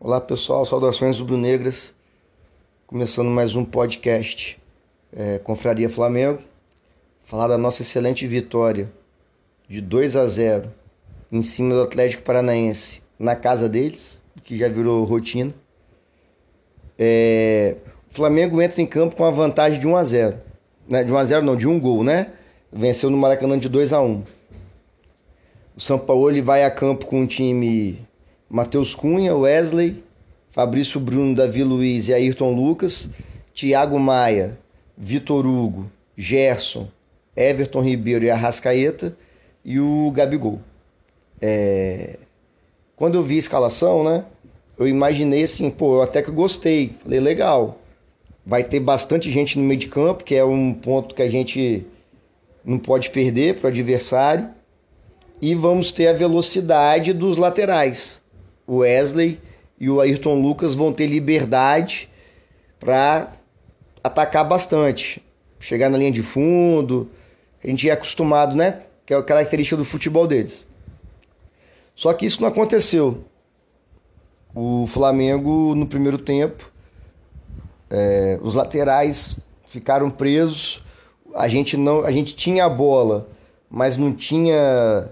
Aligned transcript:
Olá 0.00 0.20
pessoal, 0.20 0.64
saudações 0.64 1.18
rubro-negras. 1.18 1.92
Começando 2.86 3.28
mais 3.30 3.56
um 3.56 3.64
podcast 3.64 4.56
é, 5.12 5.40
Confraria 5.40 5.90
Flamengo. 5.90 6.38
Falar 7.24 7.48
da 7.48 7.58
nossa 7.58 7.82
excelente 7.82 8.24
vitória 8.24 8.92
de 9.68 9.80
2 9.80 10.14
a 10.14 10.24
0 10.24 10.72
em 11.32 11.42
cima 11.42 11.74
do 11.74 11.82
Atlético 11.82 12.22
Paranaense 12.22 13.02
na 13.18 13.34
casa 13.34 13.68
deles, 13.68 14.20
que 14.44 14.56
já 14.56 14.68
virou 14.68 15.02
rotina. 15.02 15.52
É, 16.96 17.74
o 18.08 18.14
Flamengo 18.14 18.62
entra 18.62 18.80
em 18.80 18.86
campo 18.86 19.16
com 19.16 19.24
a 19.24 19.32
vantagem 19.32 19.80
de 19.80 19.86
1 19.88 19.96
a 19.96 20.04
0 20.04 20.38
né? 20.88 21.02
De 21.02 21.12
1 21.12 21.16
a 21.16 21.24
0 21.24 21.44
não, 21.44 21.56
de 21.56 21.66
um 21.66 21.80
gol, 21.80 22.04
né? 22.04 22.34
Venceu 22.72 23.10
no 23.10 23.16
Maracanã 23.16 23.58
de 23.58 23.68
2 23.68 23.92
a 23.92 24.00
1 24.00 24.22
O 25.76 25.80
São 25.80 25.98
Paulo 25.98 26.30
ele 26.30 26.40
vai 26.40 26.62
a 26.62 26.70
campo 26.70 27.04
com 27.04 27.22
um 27.22 27.26
time 27.26 28.06
Matheus 28.50 28.94
Cunha, 28.94 29.36
Wesley, 29.36 30.02
Fabrício 30.50 30.98
Bruno, 30.98 31.34
Davi 31.34 31.62
Luiz 31.62 32.08
e 32.08 32.14
Ayrton 32.14 32.52
Lucas, 32.52 33.10
Thiago 33.54 33.98
Maia, 33.98 34.58
Vitor 34.96 35.46
Hugo, 35.46 35.90
Gerson, 36.16 36.88
Everton 37.36 37.82
Ribeiro 37.82 38.24
e 38.24 38.30
Arrascaeta 38.30 39.14
e 39.64 39.78
o 39.78 40.10
Gabigol. 40.12 40.60
É... 41.40 42.18
Quando 42.96 43.16
eu 43.16 43.22
vi 43.22 43.36
a 43.36 43.38
escalação, 43.38 44.02
né? 44.02 44.24
Eu 44.78 44.88
imaginei 44.88 45.42
assim, 45.42 45.68
pô, 45.70 45.96
eu 45.96 46.02
até 46.02 46.22
que 46.22 46.30
gostei. 46.30 46.94
Falei, 47.02 47.20
legal. 47.20 47.78
Vai 48.46 48.64
ter 48.64 48.80
bastante 48.80 49.30
gente 49.30 49.58
no 49.58 49.64
meio 49.64 49.78
de 49.78 49.88
campo, 49.88 50.24
que 50.24 50.34
é 50.34 50.44
um 50.44 50.72
ponto 50.72 51.14
que 51.14 51.22
a 51.22 51.28
gente 51.28 51.86
não 52.64 52.78
pode 52.78 53.10
perder 53.10 53.56
para 53.56 53.66
o 53.66 53.70
adversário. 53.70 54.48
E 55.40 55.54
vamos 55.54 55.92
ter 55.92 56.08
a 56.08 56.12
velocidade 56.12 57.12
dos 57.12 57.36
laterais 57.36 58.22
o 58.68 58.76
Wesley 58.76 59.40
e 59.80 59.88
o 59.88 59.98
Ayrton 59.98 60.34
Lucas 60.34 60.74
vão 60.74 60.92
ter 60.92 61.06
liberdade 61.06 62.08
para 62.78 63.32
atacar 64.04 64.46
bastante, 64.46 65.22
chegar 65.58 65.88
na 65.88 65.96
linha 65.96 66.12
de 66.12 66.22
fundo. 66.22 67.08
A 67.64 67.66
gente 67.66 67.88
é 67.88 67.92
acostumado, 67.92 68.54
né? 68.54 68.82
Que 69.06 69.14
é 69.14 69.16
a 69.16 69.22
característica 69.22 69.76
do 69.76 69.84
futebol 69.84 70.26
deles. 70.26 70.66
Só 71.96 72.12
que 72.12 72.26
isso 72.26 72.42
não 72.42 72.48
aconteceu. 72.48 73.24
O 74.54 74.86
Flamengo, 74.86 75.74
no 75.74 75.86
primeiro 75.86 76.18
tempo, 76.18 76.70
é, 77.88 78.38
os 78.42 78.54
laterais 78.54 79.38
ficaram 79.66 80.10
presos. 80.10 80.82
A 81.34 81.48
gente 81.48 81.76
não, 81.76 82.04
a 82.04 82.10
gente 82.10 82.36
tinha 82.36 82.66
a 82.66 82.68
bola, 82.68 83.28
mas 83.70 83.96
não 83.96 84.12
tinha 84.12 85.08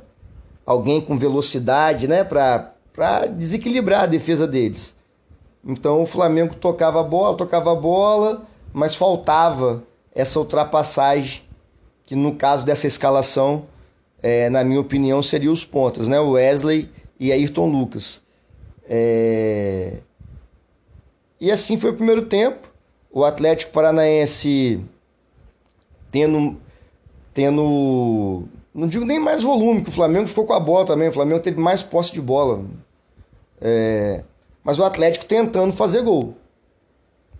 alguém 0.64 1.00
com 1.00 1.16
velocidade, 1.16 2.06
né, 2.06 2.24
para 2.24 2.75
para 2.96 3.26
desequilibrar 3.26 4.04
a 4.04 4.06
defesa 4.06 4.46
deles. 4.46 4.96
Então 5.64 6.02
o 6.02 6.06
Flamengo 6.06 6.54
tocava 6.56 7.00
a 7.00 7.04
bola, 7.04 7.36
tocava 7.36 7.72
a 7.72 7.74
bola, 7.74 8.46
mas 8.72 8.94
faltava 8.94 9.84
essa 10.14 10.38
ultrapassagem, 10.38 11.42
que 12.06 12.16
no 12.16 12.34
caso 12.34 12.64
dessa 12.64 12.86
escalação, 12.86 13.66
é, 14.22 14.48
na 14.48 14.64
minha 14.64 14.80
opinião, 14.80 15.22
seria 15.22 15.52
os 15.52 15.64
pontas, 15.64 16.08
né? 16.08 16.18
Wesley 16.18 16.90
e 17.20 17.30
Ayrton 17.30 17.68
Lucas. 17.68 18.22
É... 18.88 19.98
E 21.38 21.50
assim 21.50 21.76
foi 21.78 21.90
o 21.90 21.94
primeiro 21.94 22.22
tempo. 22.22 22.68
O 23.10 23.24
Atlético 23.24 23.72
Paranaense 23.72 24.80
tendo, 26.10 26.56
tendo. 27.34 28.44
Não 28.74 28.86
digo 28.86 29.04
nem 29.04 29.18
mais 29.18 29.42
volume, 29.42 29.82
que 29.82 29.88
o 29.88 29.92
Flamengo 29.92 30.28
ficou 30.28 30.46
com 30.46 30.54
a 30.54 30.60
bola 30.60 30.86
também. 30.86 31.08
O 31.08 31.12
Flamengo 31.12 31.40
teve 31.40 31.60
mais 31.60 31.82
posse 31.82 32.12
de 32.12 32.20
bola. 32.20 32.64
É, 33.60 34.22
mas 34.62 34.78
o 34.78 34.84
Atlético 34.84 35.24
tentando 35.24 35.72
fazer 35.72 36.02
gol. 36.02 36.36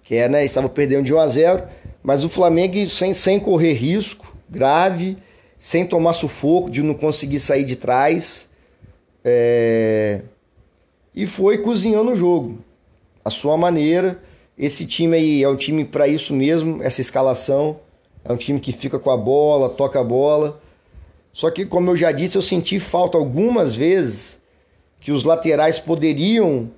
Que 0.03 0.17
é, 0.17 0.29
né? 0.29 0.45
Estava 0.45 0.69
perdendo 0.69 1.05
de 1.05 1.13
1 1.13 1.19
a 1.19 1.29
0 1.29 1.63
mas 2.03 2.23
o 2.23 2.29
Flamengo 2.29 2.87
sem, 2.87 3.13
sem 3.13 3.41
correr 3.41 3.73
risco 3.73 4.37
grave, 4.49 5.17
sem 5.59 5.85
tomar 5.85 6.13
sufoco 6.13 6.71
de 6.71 6.83
não 6.83 6.95
conseguir 6.95 7.41
sair 7.41 7.65
de 7.65 7.75
trás. 7.75 8.49
É, 9.25 10.23
e 11.15 11.27
foi 11.27 11.59
cozinhando 11.59 12.13
o 12.13 12.17
jogo. 12.17 12.59
A 13.25 13.31
sua 13.31 13.57
maneira. 13.57 14.23
Esse 14.57 14.87
time 14.87 15.17
aí 15.17 15.43
é 15.43 15.49
um 15.49 15.57
time 15.57 15.85
para 15.85 16.09
isso 16.09 16.33
mesmo, 16.33 16.83
essa 16.83 17.01
escalação. 17.01 17.79
É 18.25 18.33
um 18.33 18.37
time 18.37 18.59
que 18.59 18.73
fica 18.73 18.99
com 18.99 19.11
a 19.11 19.17
bola, 19.17 19.69
toca 19.69 20.01
a 20.01 20.05
bola. 20.05 20.61
Só 21.33 21.51
que, 21.51 21.67
como 21.67 21.91
eu 21.91 21.97
já 21.97 22.13
disse, 22.13 22.39
eu 22.39 22.43
senti 22.43 22.81
falta 22.81 23.19
algumas 23.19 23.75
vezes 23.75 24.41
que 25.07 25.13
os 25.13 25.23
laterais 25.23 25.79
poderiam 25.79 26.69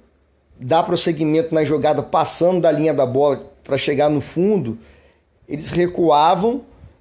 dar 0.61 0.83
prosseguimento 0.83 1.55
na 1.55 1.65
jogada 1.65 2.03
passando 2.03 2.61
da 2.61 2.71
linha 2.71 2.93
da 2.93 3.07
bola 3.07 3.51
para 3.65 3.79
chegar 3.79 4.11
no 4.11 4.21
fundo, 4.21 4.77
eles 5.49 5.71
recuavam, 5.71 6.61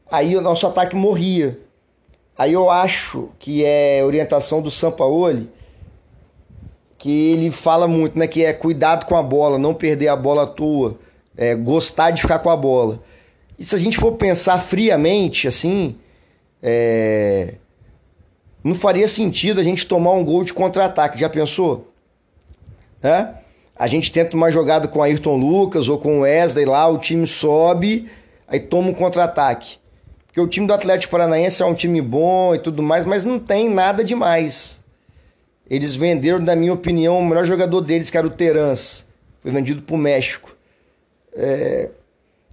aí 0.09 0.37
o 0.37 0.41
nosso 0.41 0.65
ataque 0.65 0.95
morria. 0.95 1.59
Aí 2.37 2.53
eu 2.53 2.69
acho 2.69 3.27
que 3.39 3.65
é 3.65 4.01
orientação 4.05 4.61
do 4.61 4.71
Sampaoli, 4.71 5.49
que 6.97 7.33
ele 7.33 7.51
fala 7.51 7.89
muito, 7.89 8.17
né? 8.17 8.25
Que 8.25 8.45
é 8.45 8.53
cuidado 8.53 9.05
com 9.05 9.17
a 9.17 9.21
bola, 9.21 9.57
não 9.57 9.73
perder 9.73 10.07
a 10.07 10.15
bola 10.15 10.43
à 10.43 10.47
toa, 10.47 10.97
é, 11.35 11.53
gostar 11.55 12.11
de 12.11 12.21
ficar 12.21 12.39
com 12.39 12.49
a 12.49 12.55
bola. 12.55 13.03
E 13.59 13.65
se 13.65 13.75
a 13.75 13.77
gente 13.77 13.97
for 13.97 14.13
pensar 14.13 14.59
friamente, 14.59 15.45
assim, 15.45 15.97
é, 16.63 17.55
não 18.67 18.75
faria 18.75 19.07
sentido 19.07 19.61
a 19.61 19.63
gente 19.63 19.85
tomar 19.85 20.11
um 20.11 20.23
gol 20.23 20.43
de 20.43 20.53
contra-ataque. 20.53 21.19
Já 21.19 21.29
pensou? 21.29 21.91
É? 23.01 23.29
A 23.75 23.87
gente 23.87 24.11
tenta 24.11 24.35
uma 24.35 24.51
jogada 24.51 24.87
com 24.87 25.01
Ayrton 25.01 25.37
Lucas 25.37 25.87
ou 25.87 25.97
com 25.97 26.17
o 26.17 26.21
Wesley 26.21 26.65
lá, 26.65 26.87
o 26.87 26.97
time 26.97 27.25
sobe, 27.25 28.09
aí 28.47 28.59
toma 28.59 28.89
um 28.89 28.93
contra-ataque. 28.93 29.77
Porque 30.25 30.41
o 30.41 30.47
time 30.47 30.67
do 30.67 30.73
Atlético 30.73 31.11
Paranaense 31.11 31.61
é 31.61 31.65
um 31.65 31.73
time 31.73 32.01
bom 32.01 32.53
e 32.55 32.59
tudo 32.59 32.83
mais, 32.83 33.05
mas 33.05 33.23
não 33.23 33.39
tem 33.39 33.69
nada 33.69 34.03
demais. 34.03 34.79
Eles 35.69 35.95
venderam, 35.95 36.39
na 36.39 36.55
minha 36.55 36.73
opinião, 36.73 37.19
o 37.19 37.25
melhor 37.25 37.45
jogador 37.45 37.81
deles, 37.81 38.09
que 38.09 38.17
era 38.17 38.27
o 38.27 38.31
Terans. 38.31 39.05
Foi 39.41 39.51
vendido 39.51 39.81
para 39.81 39.95
o 39.95 39.97
México. 39.97 40.55
É... 41.33 41.89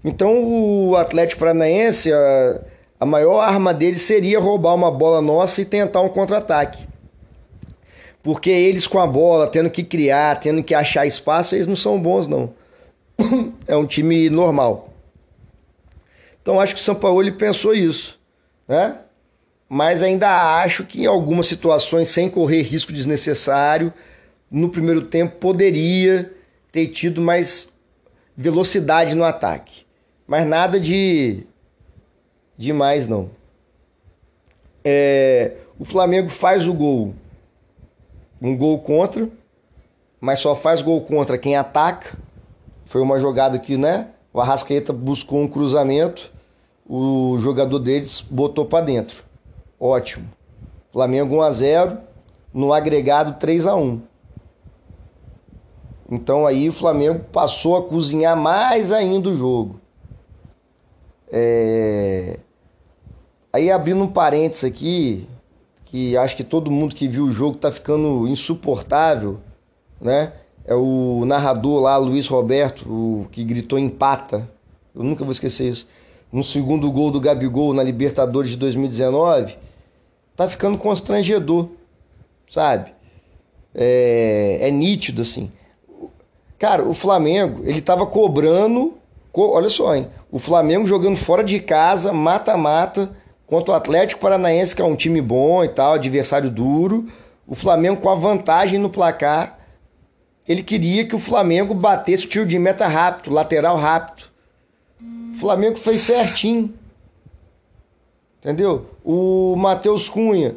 Então 0.04 0.32
o 0.44 0.96
Atlético 0.96 1.40
Paranaense. 1.40 2.12
A 2.12 2.60
a 2.98 3.06
maior 3.06 3.40
arma 3.40 3.74
deles 3.74 4.02
seria 4.02 4.38
roubar 4.38 4.74
uma 4.74 4.90
bola 4.90 5.20
nossa 5.20 5.60
e 5.60 5.64
tentar 5.64 6.00
um 6.00 6.08
contra-ataque. 6.08 6.86
Porque 8.22 8.48
eles 8.48 8.86
com 8.86 8.98
a 8.98 9.06
bola, 9.06 9.46
tendo 9.48 9.68
que 9.68 9.82
criar, 9.82 10.40
tendo 10.40 10.62
que 10.62 10.74
achar 10.74 11.06
espaço, 11.06 11.54
eles 11.54 11.66
não 11.66 11.76
são 11.76 12.00
bons, 12.00 12.26
não. 12.26 12.54
É 13.66 13.76
um 13.76 13.86
time 13.86 14.28
normal. 14.28 14.92
Então 16.40 16.60
acho 16.60 16.74
que 16.74 16.80
o 16.80 16.84
São 16.84 16.94
Paulo 16.94 17.32
pensou 17.32 17.74
isso, 17.74 18.20
né? 18.68 18.98
Mas 19.68 20.02
ainda 20.02 20.60
acho 20.60 20.84
que 20.84 21.02
em 21.02 21.06
algumas 21.06 21.46
situações, 21.46 22.08
sem 22.08 22.28
correr 22.28 22.62
risco 22.62 22.92
desnecessário, 22.92 23.92
no 24.50 24.68
primeiro 24.68 25.02
tempo 25.02 25.36
poderia 25.36 26.32
ter 26.70 26.88
tido 26.88 27.20
mais 27.20 27.72
velocidade 28.36 29.14
no 29.14 29.24
ataque. 29.24 29.86
Mas 30.26 30.46
nada 30.46 30.78
de 30.78 31.46
demais 32.56 33.08
não. 33.08 33.30
É, 34.84 35.56
o 35.78 35.84
Flamengo 35.84 36.28
faz 36.28 36.66
o 36.66 36.74
gol, 36.74 37.14
um 38.40 38.56
gol 38.56 38.78
contra, 38.78 39.28
mas 40.20 40.38
só 40.38 40.54
faz 40.54 40.82
gol 40.82 41.00
contra 41.00 41.38
quem 41.38 41.56
ataca. 41.56 42.16
Foi 42.84 43.00
uma 43.00 43.18
jogada 43.18 43.58
que, 43.58 43.76
né? 43.76 44.08
O 44.32 44.40
Arrascaeta 44.40 44.92
buscou 44.92 45.40
um 45.40 45.48
cruzamento, 45.48 46.30
o 46.86 47.38
jogador 47.40 47.78
deles 47.78 48.20
botou 48.20 48.66
para 48.66 48.84
dentro. 48.84 49.24
Ótimo. 49.78 50.28
Flamengo 50.92 51.36
1 51.36 51.42
a 51.42 51.50
0, 51.50 51.98
no 52.52 52.72
agregado 52.72 53.38
3 53.38 53.66
a 53.66 53.74
1. 53.74 54.00
Então 56.10 56.46
aí 56.46 56.68
o 56.68 56.72
Flamengo 56.72 57.20
passou 57.32 57.76
a 57.76 57.82
cozinhar 57.82 58.36
mais 58.36 58.92
ainda 58.92 59.30
o 59.30 59.36
jogo. 59.36 59.80
É... 61.30 62.38
Aí 63.52 63.70
abrindo 63.70 64.02
um 64.02 64.08
parênteses 64.08 64.64
aqui, 64.64 65.28
que 65.84 66.16
acho 66.16 66.36
que 66.36 66.42
todo 66.42 66.70
mundo 66.70 66.94
que 66.94 67.06
viu 67.06 67.24
o 67.24 67.32
jogo 67.32 67.56
tá 67.56 67.70
ficando 67.70 68.26
insuportável, 68.26 69.38
né? 70.00 70.32
É 70.66 70.74
o 70.74 71.24
narrador 71.26 71.82
lá, 71.82 71.96
Luiz 71.96 72.26
Roberto, 72.26 72.88
o 72.88 73.28
que 73.30 73.44
gritou 73.44 73.78
empata. 73.78 74.50
Eu 74.94 75.02
nunca 75.02 75.22
vou 75.22 75.32
esquecer 75.32 75.68
isso. 75.68 75.86
No 76.32 76.42
segundo 76.42 76.90
gol 76.90 77.10
do 77.10 77.20
Gabigol 77.20 77.74
na 77.74 77.82
Libertadores 77.82 78.50
de 78.50 78.56
2019, 78.56 79.56
tá 80.34 80.48
ficando 80.48 80.78
constrangedor, 80.78 81.68
sabe? 82.50 82.92
É, 83.74 84.58
é 84.62 84.70
nítido 84.70 85.22
assim. 85.22 85.52
Cara, 86.58 86.82
o 86.82 86.94
Flamengo, 86.94 87.62
ele 87.64 87.80
tava 87.80 88.06
cobrando, 88.06 88.94
olha 89.40 89.68
só, 89.68 89.94
hein? 89.94 90.08
O 90.30 90.38
Flamengo 90.38 90.86
jogando 90.86 91.16
fora 91.16 91.42
de 91.42 91.60
casa, 91.60 92.12
mata-mata 92.12 93.10
Contra 93.46 93.72
o 93.72 93.74
Atlético 93.74 94.22
Paranaense, 94.22 94.74
que 94.74 94.80
é 94.80 94.84
um 94.84 94.96
time 94.96 95.20
bom 95.20 95.62
e 95.62 95.68
tal, 95.68 95.92
adversário 95.92 96.50
duro. 96.50 97.06
O 97.46 97.54
Flamengo 97.54 98.00
com 98.00 98.08
a 98.08 98.14
vantagem 98.14 98.78
no 98.78 98.88
placar 98.88 99.58
ele 100.46 100.62
queria 100.62 101.06
que 101.06 101.16
o 101.16 101.18
Flamengo 101.18 101.72
batesse 101.72 102.26
o 102.26 102.28
tiro 102.28 102.46
de 102.46 102.58
meta 102.58 102.86
rápido, 102.86 103.32
lateral 103.32 103.78
rápido. 103.78 104.24
O 105.00 105.38
Flamengo 105.38 105.76
fez 105.76 106.02
certinho. 106.02 106.74
Entendeu? 108.40 108.90
O 109.02 109.56
Matheus 109.56 110.08
Cunha 110.08 110.56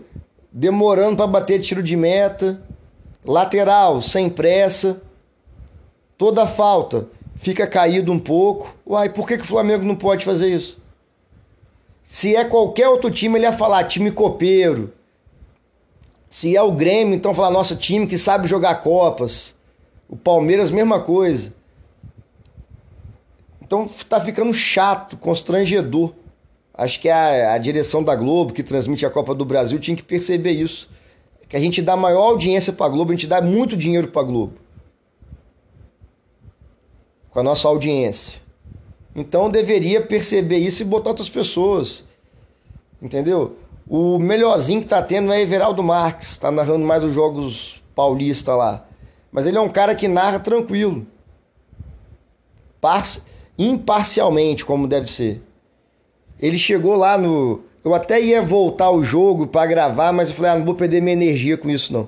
demorando 0.51 1.15
para 1.15 1.27
bater 1.27 1.61
tiro 1.61 1.81
de 1.81 1.95
meta, 1.95 2.61
lateral 3.23 4.01
sem 4.01 4.29
pressa. 4.29 5.01
Toda 6.17 6.45
falta 6.45 7.07
fica 7.37 7.65
caído 7.65 8.11
um 8.11 8.19
pouco. 8.19 8.75
Uai, 8.85 9.09
por 9.09 9.27
que, 9.27 9.37
que 9.37 9.43
o 9.43 9.47
Flamengo 9.47 9.85
não 9.85 9.95
pode 9.95 10.25
fazer 10.25 10.53
isso? 10.53 10.79
Se 12.03 12.35
é 12.35 12.43
qualquer 12.43 12.89
outro 12.89 13.11
time, 13.11 13.37
ele 13.37 13.45
ia 13.45 13.53
falar 13.53 13.83
time 13.85 14.11
copeiro. 14.11 14.93
Se 16.29 16.55
é 16.55 16.61
o 16.61 16.71
Grêmio, 16.71 17.15
então 17.15 17.33
falar 17.33 17.51
nossa 17.51 17.75
time 17.75 18.07
que 18.07 18.17
sabe 18.17 18.47
jogar 18.47 18.81
Copas. 18.81 19.55
O 20.09 20.15
Palmeiras, 20.15 20.71
mesma 20.71 20.99
coisa. 20.99 21.53
Então 23.61 23.89
tá 24.07 24.19
ficando 24.19 24.53
chato, 24.53 25.17
constrangedor. 25.17 26.13
Acho 26.73 26.99
que 26.99 27.09
a, 27.09 27.53
a 27.53 27.57
direção 27.57 28.03
da 28.03 28.15
Globo, 28.15 28.53
que 28.53 28.63
transmite 28.63 29.05
a 29.05 29.09
Copa 29.09 29.33
do 29.33 29.43
Brasil, 29.43 29.79
tinha 29.79 29.97
que 29.97 30.03
perceber 30.03 30.51
isso. 30.51 30.89
Que 31.49 31.57
a 31.57 31.59
gente 31.59 31.81
dá 31.81 31.95
maior 31.95 32.23
audiência 32.23 32.71
pra 32.71 32.87
Globo, 32.87 33.11
a 33.11 33.15
gente 33.15 33.27
dá 33.27 33.41
muito 33.41 33.75
dinheiro 33.75 34.07
pra 34.09 34.23
Globo. 34.23 34.53
Com 37.37 37.41
a 37.41 37.43
nossa 37.43 37.67
audiência. 37.67 38.41
Então 39.15 39.47
deveria 39.47 40.01
perceber 40.01 40.57
isso 40.57 40.81
e 40.81 40.85
botar 40.85 41.11
outras 41.11 41.29
pessoas. 41.29 42.03
Entendeu? 42.99 43.57
O 43.87 44.17
melhorzinho 44.17 44.81
que 44.81 44.87
tá 44.87 45.03
tendo 45.03 45.31
é 45.31 45.39
Everaldo 45.39 45.83
Marques, 45.83 46.35
tá 46.39 46.49
narrando 46.49 46.83
mais 46.83 47.03
os 47.03 47.13
jogos 47.13 47.79
paulista 47.95 48.55
lá. 48.55 48.87
Mas 49.31 49.45
ele 49.45 49.55
é 49.55 49.61
um 49.61 49.69
cara 49.69 49.93
que 49.93 50.07
narra 50.07 50.39
tranquilo. 50.39 51.05
Parci 52.81 53.21
imparcialmente, 53.55 54.65
como 54.65 54.87
deve 54.87 55.11
ser. 55.11 55.39
Ele 56.39 56.57
chegou 56.57 56.95
lá 56.95 57.19
no. 57.19 57.61
Eu 57.85 57.93
até 57.93 58.19
ia 58.19 58.41
voltar 58.41 58.89
o 58.89 59.03
jogo 59.03 59.45
para 59.45 59.67
gravar, 59.67 60.11
mas 60.11 60.29
eu 60.29 60.35
falei, 60.35 60.53
ah, 60.53 60.55
não 60.55 60.65
vou 60.65 60.73
perder 60.73 61.03
minha 61.03 61.13
energia 61.13 61.55
com 61.55 61.69
isso 61.69 61.93
não. 61.93 62.07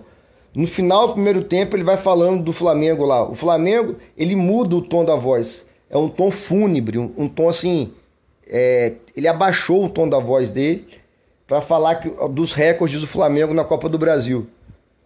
No 0.54 0.68
final 0.68 1.08
do 1.08 1.14
primeiro 1.14 1.44
tempo, 1.44 1.76
ele 1.76 1.84
vai 1.84 1.98
falando 1.98 2.44
do 2.44 2.52
Flamengo 2.52 3.06
lá. 3.06 3.30
O 3.30 3.36
Flamengo, 3.36 3.98
ele 4.18 4.36
muda 4.36 4.76
o 4.76 4.82
tom 4.82 5.06
da 5.06 5.16
voz 5.16 5.70
é 5.90 5.98
um 5.98 6.08
tom 6.08 6.30
fúnebre, 6.30 6.98
um, 6.98 7.12
um 7.18 7.28
tom 7.28 7.50
assim. 7.50 7.92
É, 8.48 8.94
ele 9.16 9.28
abaixou 9.28 9.86
o 9.86 9.90
tom 9.90 10.08
da 10.08 10.20
voz 10.20 10.52
dele 10.52 10.88
para 11.48 11.62
falar 11.62 11.96
que, 11.96 12.10
dos 12.30 12.54
recordes 12.54 13.02
do 13.02 13.08
Flamengo 13.08 13.54
na 13.54 13.64
Copa 13.64 13.90
do 13.90 13.98
Brasil. 13.98 14.48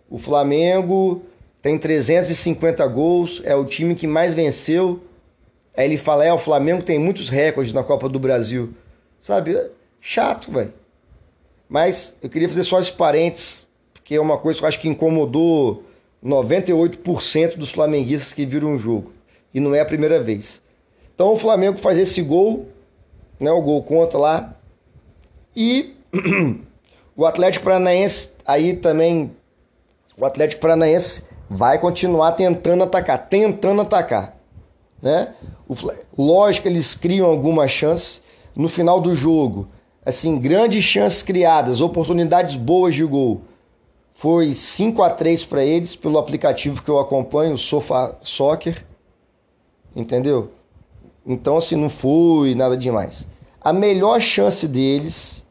O 0.09 0.17
Flamengo 0.17 1.23
tem 1.61 1.77
350 1.77 2.85
gols, 2.87 3.41
é 3.45 3.55
o 3.55 3.65
time 3.65 3.95
que 3.95 4.05
mais 4.05 4.33
venceu. 4.33 5.01
Aí 5.75 5.85
ele 5.85 5.97
fala: 5.97 6.25
é, 6.25 6.33
o 6.33 6.37
Flamengo 6.37 6.83
tem 6.83 6.99
muitos 6.99 7.29
recordes 7.29 7.73
na 7.73 7.83
Copa 7.83 8.09
do 8.09 8.19
Brasil. 8.19 8.73
Sabe? 9.21 9.57
Chato, 10.01 10.51
velho. 10.51 10.73
Mas 11.69 12.15
eu 12.21 12.29
queria 12.29 12.49
fazer 12.49 12.63
só 12.63 12.79
esse 12.79 12.91
parênteses, 12.91 13.62
porque 14.13 14.17
é 14.17 14.21
uma 14.21 14.37
coisa 14.37 14.59
que 14.59 14.65
eu 14.65 14.67
acho 14.67 14.79
que 14.79 14.87
incomodou 14.87 15.83
98% 16.23 17.57
dos 17.57 17.71
flamenguistas 17.71 18.31
que 18.31 18.45
viram 18.45 18.75
o 18.75 18.77
jogo. 18.77 19.11
E 19.51 19.59
não 19.59 19.73
é 19.73 19.79
a 19.79 19.85
primeira 19.85 20.21
vez. 20.21 20.61
Então 21.15 21.33
o 21.33 21.37
Flamengo 21.37 21.79
faz 21.79 21.97
esse 21.97 22.21
gol, 22.21 22.67
né, 23.39 23.51
o 23.51 23.61
gol 23.61 23.81
contra 23.81 24.19
lá. 24.19 24.55
E 25.55 25.95
o 27.15 27.25
Atlético 27.25 27.65
Paranaense 27.65 28.31
aí 28.45 28.73
também 28.73 29.31
o 30.15 30.25
Atlético 30.25 30.61
Paranaense 30.61 31.23
vai 31.49 31.79
continuar 31.79 32.33
tentando 32.33 32.83
atacar, 32.83 33.17
tentando 33.17 33.81
atacar, 33.81 34.37
né? 35.01 35.33
O, 35.67 35.75
lógico 36.15 36.63
que 36.63 36.69
eles 36.69 36.93
criam 36.93 37.25
algumas 37.27 37.71
chances 37.71 38.21
no 38.55 38.69
final 38.69 39.01
do 39.01 39.15
jogo. 39.15 39.69
Assim, 40.05 40.37
grandes 40.37 40.83
chances 40.83 41.23
criadas, 41.23 41.81
oportunidades 41.81 42.55
boas 42.55 42.93
de 42.93 43.03
gol. 43.03 43.41
Foi 44.13 44.53
5 44.53 45.01
a 45.01 45.09
3 45.09 45.45
para 45.45 45.63
eles 45.63 45.95
pelo 45.95 46.17
aplicativo 46.17 46.81
que 46.81 46.89
eu 46.89 46.99
acompanho, 46.99 47.53
o 47.53 47.57
Sofa 47.57 48.17
Soccer. 48.21 48.85
Entendeu? 49.95 50.51
Então, 51.25 51.57
assim, 51.57 51.75
não 51.75 51.89
foi 51.89 52.55
nada 52.55 52.77
demais. 52.77 53.27
A 53.61 53.71
melhor 53.71 54.19
chance 54.19 54.67
deles 54.67 55.45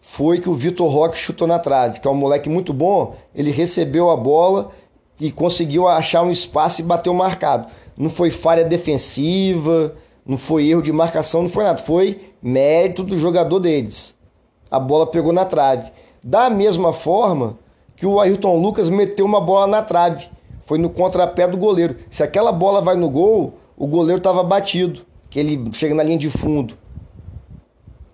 foi 0.00 0.40
que 0.40 0.48
o 0.48 0.54
Vitor 0.54 0.90
Roque 0.90 1.16
chutou 1.16 1.46
na 1.46 1.58
trave, 1.58 2.00
que 2.00 2.08
é 2.08 2.10
um 2.10 2.14
moleque 2.14 2.48
muito 2.48 2.72
bom. 2.72 3.16
Ele 3.34 3.50
recebeu 3.50 4.10
a 4.10 4.16
bola 4.16 4.70
e 5.18 5.30
conseguiu 5.30 5.86
achar 5.86 6.22
um 6.22 6.30
espaço 6.30 6.80
e 6.80 6.84
bateu 6.84 7.12
marcado. 7.14 7.68
Não 7.96 8.10
foi 8.10 8.30
falha 8.30 8.64
defensiva, 8.64 9.94
não 10.24 10.38
foi 10.38 10.68
erro 10.68 10.82
de 10.82 10.92
marcação, 10.92 11.42
não 11.42 11.48
foi 11.48 11.64
nada. 11.64 11.82
Foi 11.82 12.32
mérito 12.42 13.02
do 13.02 13.18
jogador 13.18 13.60
deles. 13.60 14.14
A 14.70 14.78
bola 14.78 15.06
pegou 15.06 15.32
na 15.32 15.44
trave. 15.44 15.90
Da 16.22 16.48
mesma 16.48 16.92
forma 16.92 17.58
que 18.00 18.06
o 18.06 18.18
Ayrton 18.18 18.56
Lucas 18.56 18.88
meteu 18.88 19.26
uma 19.26 19.42
bola 19.42 19.66
na 19.66 19.82
trave. 19.82 20.26
Foi 20.60 20.78
no 20.78 20.88
contrapé 20.88 21.46
do 21.46 21.58
goleiro. 21.58 21.96
Se 22.10 22.22
aquela 22.22 22.50
bola 22.50 22.80
vai 22.80 22.96
no 22.96 23.10
gol, 23.10 23.58
o 23.76 23.86
goleiro 23.86 24.16
estava 24.16 24.42
batido, 24.42 25.02
que 25.28 25.38
ele 25.38 25.70
chega 25.74 25.94
na 25.94 26.02
linha 26.02 26.16
de 26.16 26.30
fundo. 26.30 26.78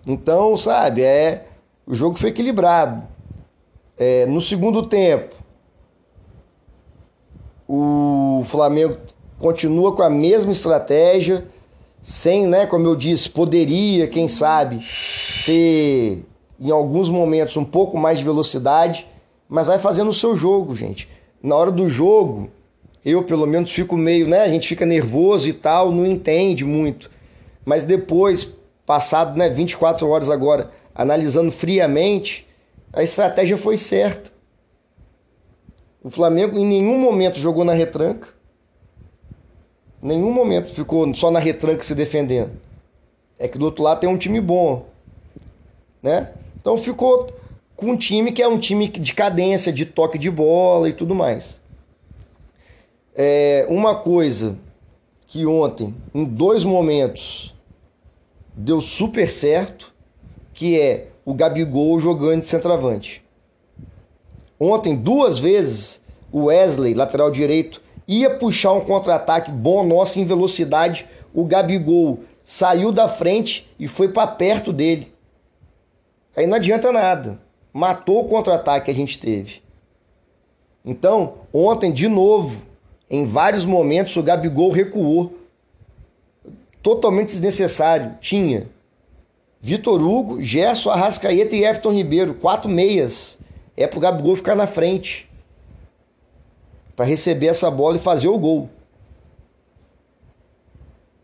Então, 0.05 0.57
sabe, 0.57 1.03
é 1.03 1.47
o 1.87 1.95
jogo 1.95 2.19
foi 2.19 2.31
equilibrado. 2.31 3.01
É, 3.97 4.25
no 4.25 4.41
segundo 4.41 4.83
tempo, 4.83 5.33
o 7.65 8.43
Flamengo 8.43 8.97
continua 9.39 9.95
com 9.95 10.03
a 10.03 10.09
mesma 10.09 10.51
estratégia, 10.51 11.47
sem, 12.01 12.45
né, 12.45 12.65
como 12.65 12.85
eu 12.85 12.95
disse, 12.95 13.29
poderia, 13.29 14.05
quem 14.05 14.27
sabe, 14.27 14.85
ter 15.45 16.25
em 16.59 16.71
alguns 16.71 17.09
momentos 17.09 17.55
um 17.55 17.63
pouco 17.63 17.97
mais 17.97 18.17
de 18.17 18.25
velocidade, 18.25 19.07
mas 19.47 19.67
vai 19.67 19.79
fazendo 19.79 20.09
o 20.09 20.13
seu 20.13 20.35
jogo, 20.35 20.75
gente. 20.75 21.07
Na 21.41 21.55
hora 21.55 21.71
do 21.71 21.87
jogo, 21.87 22.49
eu, 23.03 23.23
pelo 23.23 23.45
menos, 23.45 23.71
fico 23.71 23.95
meio, 23.95 24.27
né? 24.27 24.41
A 24.41 24.49
gente 24.49 24.67
fica 24.67 24.85
nervoso 24.85 25.47
e 25.47 25.53
tal, 25.53 25.91
não 25.91 26.05
entende 26.05 26.65
muito. 26.65 27.09
Mas 27.63 27.85
depois, 27.85 28.49
passado 28.85 29.37
né, 29.37 29.49
24 29.49 30.07
horas 30.07 30.29
agora, 30.29 30.71
analisando 30.93 31.51
friamente, 31.51 32.47
a 32.91 33.03
estratégia 33.03 33.57
foi 33.57 33.77
certa. 33.77 34.31
O 36.03 36.09
Flamengo 36.09 36.57
em 36.57 36.65
nenhum 36.65 36.97
momento 36.97 37.37
jogou 37.37 37.63
na 37.63 37.73
retranca. 37.73 38.29
Nenhum 40.01 40.31
momento 40.31 40.73
ficou 40.73 41.13
só 41.13 41.29
na 41.29 41.39
retranca 41.39 41.83
se 41.83 41.93
defendendo. 41.93 42.51
É 43.37 43.47
que 43.47 43.57
do 43.57 43.65
outro 43.65 43.83
lado 43.83 43.99
tem 43.99 44.09
um 44.09 44.17
time 44.17 44.39
bom, 44.39 44.85
né? 46.01 46.31
Então 46.59 46.77
ficou 46.77 47.27
com 47.77 47.91
um 47.91 47.95
time 47.95 48.31
que 48.31 48.41
é 48.41 48.47
um 48.47 48.57
time 48.57 48.87
de 48.87 49.13
cadência, 49.13 49.71
de 49.71 49.85
toque 49.85 50.17
de 50.17 50.31
bola 50.31 50.89
e 50.89 50.93
tudo 50.93 51.13
mais. 51.13 51.61
É, 53.15 53.67
uma 53.69 53.95
coisa 53.95 54.57
que 55.27 55.45
ontem, 55.45 55.93
em 56.13 56.25
dois 56.25 56.63
momentos, 56.63 57.55
deu 58.55 58.81
super 58.81 59.29
certo, 59.29 59.93
que 60.53 60.79
é 60.79 61.09
o 61.23 61.35
Gabigol 61.35 61.99
jogando 61.99 62.39
de 62.39 62.47
centroavante. 62.47 63.23
Ontem, 64.59 64.95
duas 64.95 65.37
vezes, 65.37 66.01
o 66.31 66.45
Wesley, 66.45 66.95
lateral 66.95 67.29
direito, 67.29 67.79
ia 68.07 68.37
puxar 68.37 68.73
um 68.73 68.81
contra-ataque 68.81 69.51
bom 69.51 69.85
nosso 69.85 70.19
em 70.19 70.25
velocidade. 70.25 71.05
O 71.31 71.45
Gabigol 71.45 72.21
saiu 72.43 72.91
da 72.91 73.07
frente 73.07 73.69
e 73.79 73.87
foi 73.87 74.07
para 74.07 74.25
perto 74.25 74.73
dele. 74.73 75.13
Aí 76.35 76.47
não 76.47 76.55
adianta 76.55 76.91
nada. 76.91 77.46
Matou 77.77 78.21
o 78.21 78.25
contra-ataque 78.25 78.85
que 78.85 78.91
a 78.91 78.93
gente 78.95 79.19
teve. 79.19 79.61
Então, 80.83 81.41
ontem, 81.53 81.91
de 81.91 82.07
novo, 82.07 82.65
em 83.07 83.23
vários 83.23 83.65
momentos 83.65 84.15
o 84.15 84.23
Gabigol 84.23 84.71
recuou. 84.71 85.37
Totalmente 86.81 87.27
desnecessário. 87.27 88.17
Tinha 88.19 88.67
Vitor 89.61 90.01
Hugo, 90.01 90.41
Gerson, 90.41 90.89
Arrascaeta 90.89 91.55
e 91.55 91.63
Everton 91.63 91.91
Ribeiro. 91.91 92.33
Quatro 92.33 92.67
meias. 92.67 93.37
É 93.75 93.85
pro 93.85 93.99
Gabigol 93.99 94.35
ficar 94.35 94.55
na 94.55 94.65
frente. 94.65 95.29
Para 96.95 97.05
receber 97.05 97.45
essa 97.45 97.69
bola 97.69 97.97
e 97.97 97.99
fazer 97.99 98.27
o 98.27 98.39
gol. 98.39 98.71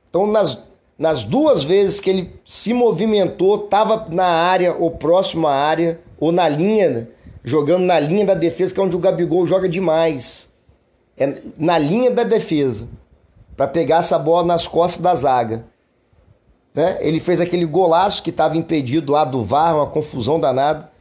Então, 0.07 0.27
nas, 0.27 0.61
nas 0.97 1.23
duas 1.23 1.63
vezes 1.63 1.99
que 1.99 2.09
ele 2.09 2.35
se 2.45 2.73
movimentou, 2.73 3.65
estava 3.65 4.05
na 4.09 4.25
área 4.25 4.73
ou 4.73 4.91
próximo 4.91 5.47
à 5.47 5.53
área, 5.53 5.99
ou 6.19 6.31
na 6.31 6.47
linha, 6.47 7.09
jogando 7.43 7.83
na 7.83 7.99
linha 7.99 8.25
da 8.25 8.33
defesa, 8.33 8.73
que 8.73 8.79
é 8.79 8.83
onde 8.83 8.95
o 8.95 8.99
Gabigol 8.99 9.45
joga 9.45 9.67
demais 9.67 10.53
é 11.17 11.41
na 11.57 11.77
linha 11.77 12.11
da 12.11 12.23
defesa 12.23 12.87
para 13.55 13.67
pegar 13.67 13.97
essa 13.97 14.17
bola 14.17 14.45
nas 14.45 14.67
costas 14.67 15.01
da 15.01 15.13
zaga. 15.13 15.65
Né? 16.73 16.97
Ele 17.01 17.19
fez 17.19 17.39
aquele 17.39 17.65
golaço 17.65 18.23
que 18.23 18.31
estava 18.31 18.57
impedido 18.57 19.11
lá 19.11 19.23
do 19.23 19.43
VAR, 19.43 19.75
uma 19.75 19.87
confusão 19.87 20.39
danada. 20.39 20.91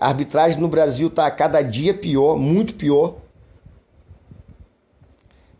A 0.00 0.08
arbitragem 0.08 0.60
no 0.60 0.68
Brasil 0.68 1.08
está 1.08 1.28
cada 1.30 1.62
dia 1.62 1.92
pior, 1.92 2.36
muito 2.36 2.74
pior. 2.74 3.16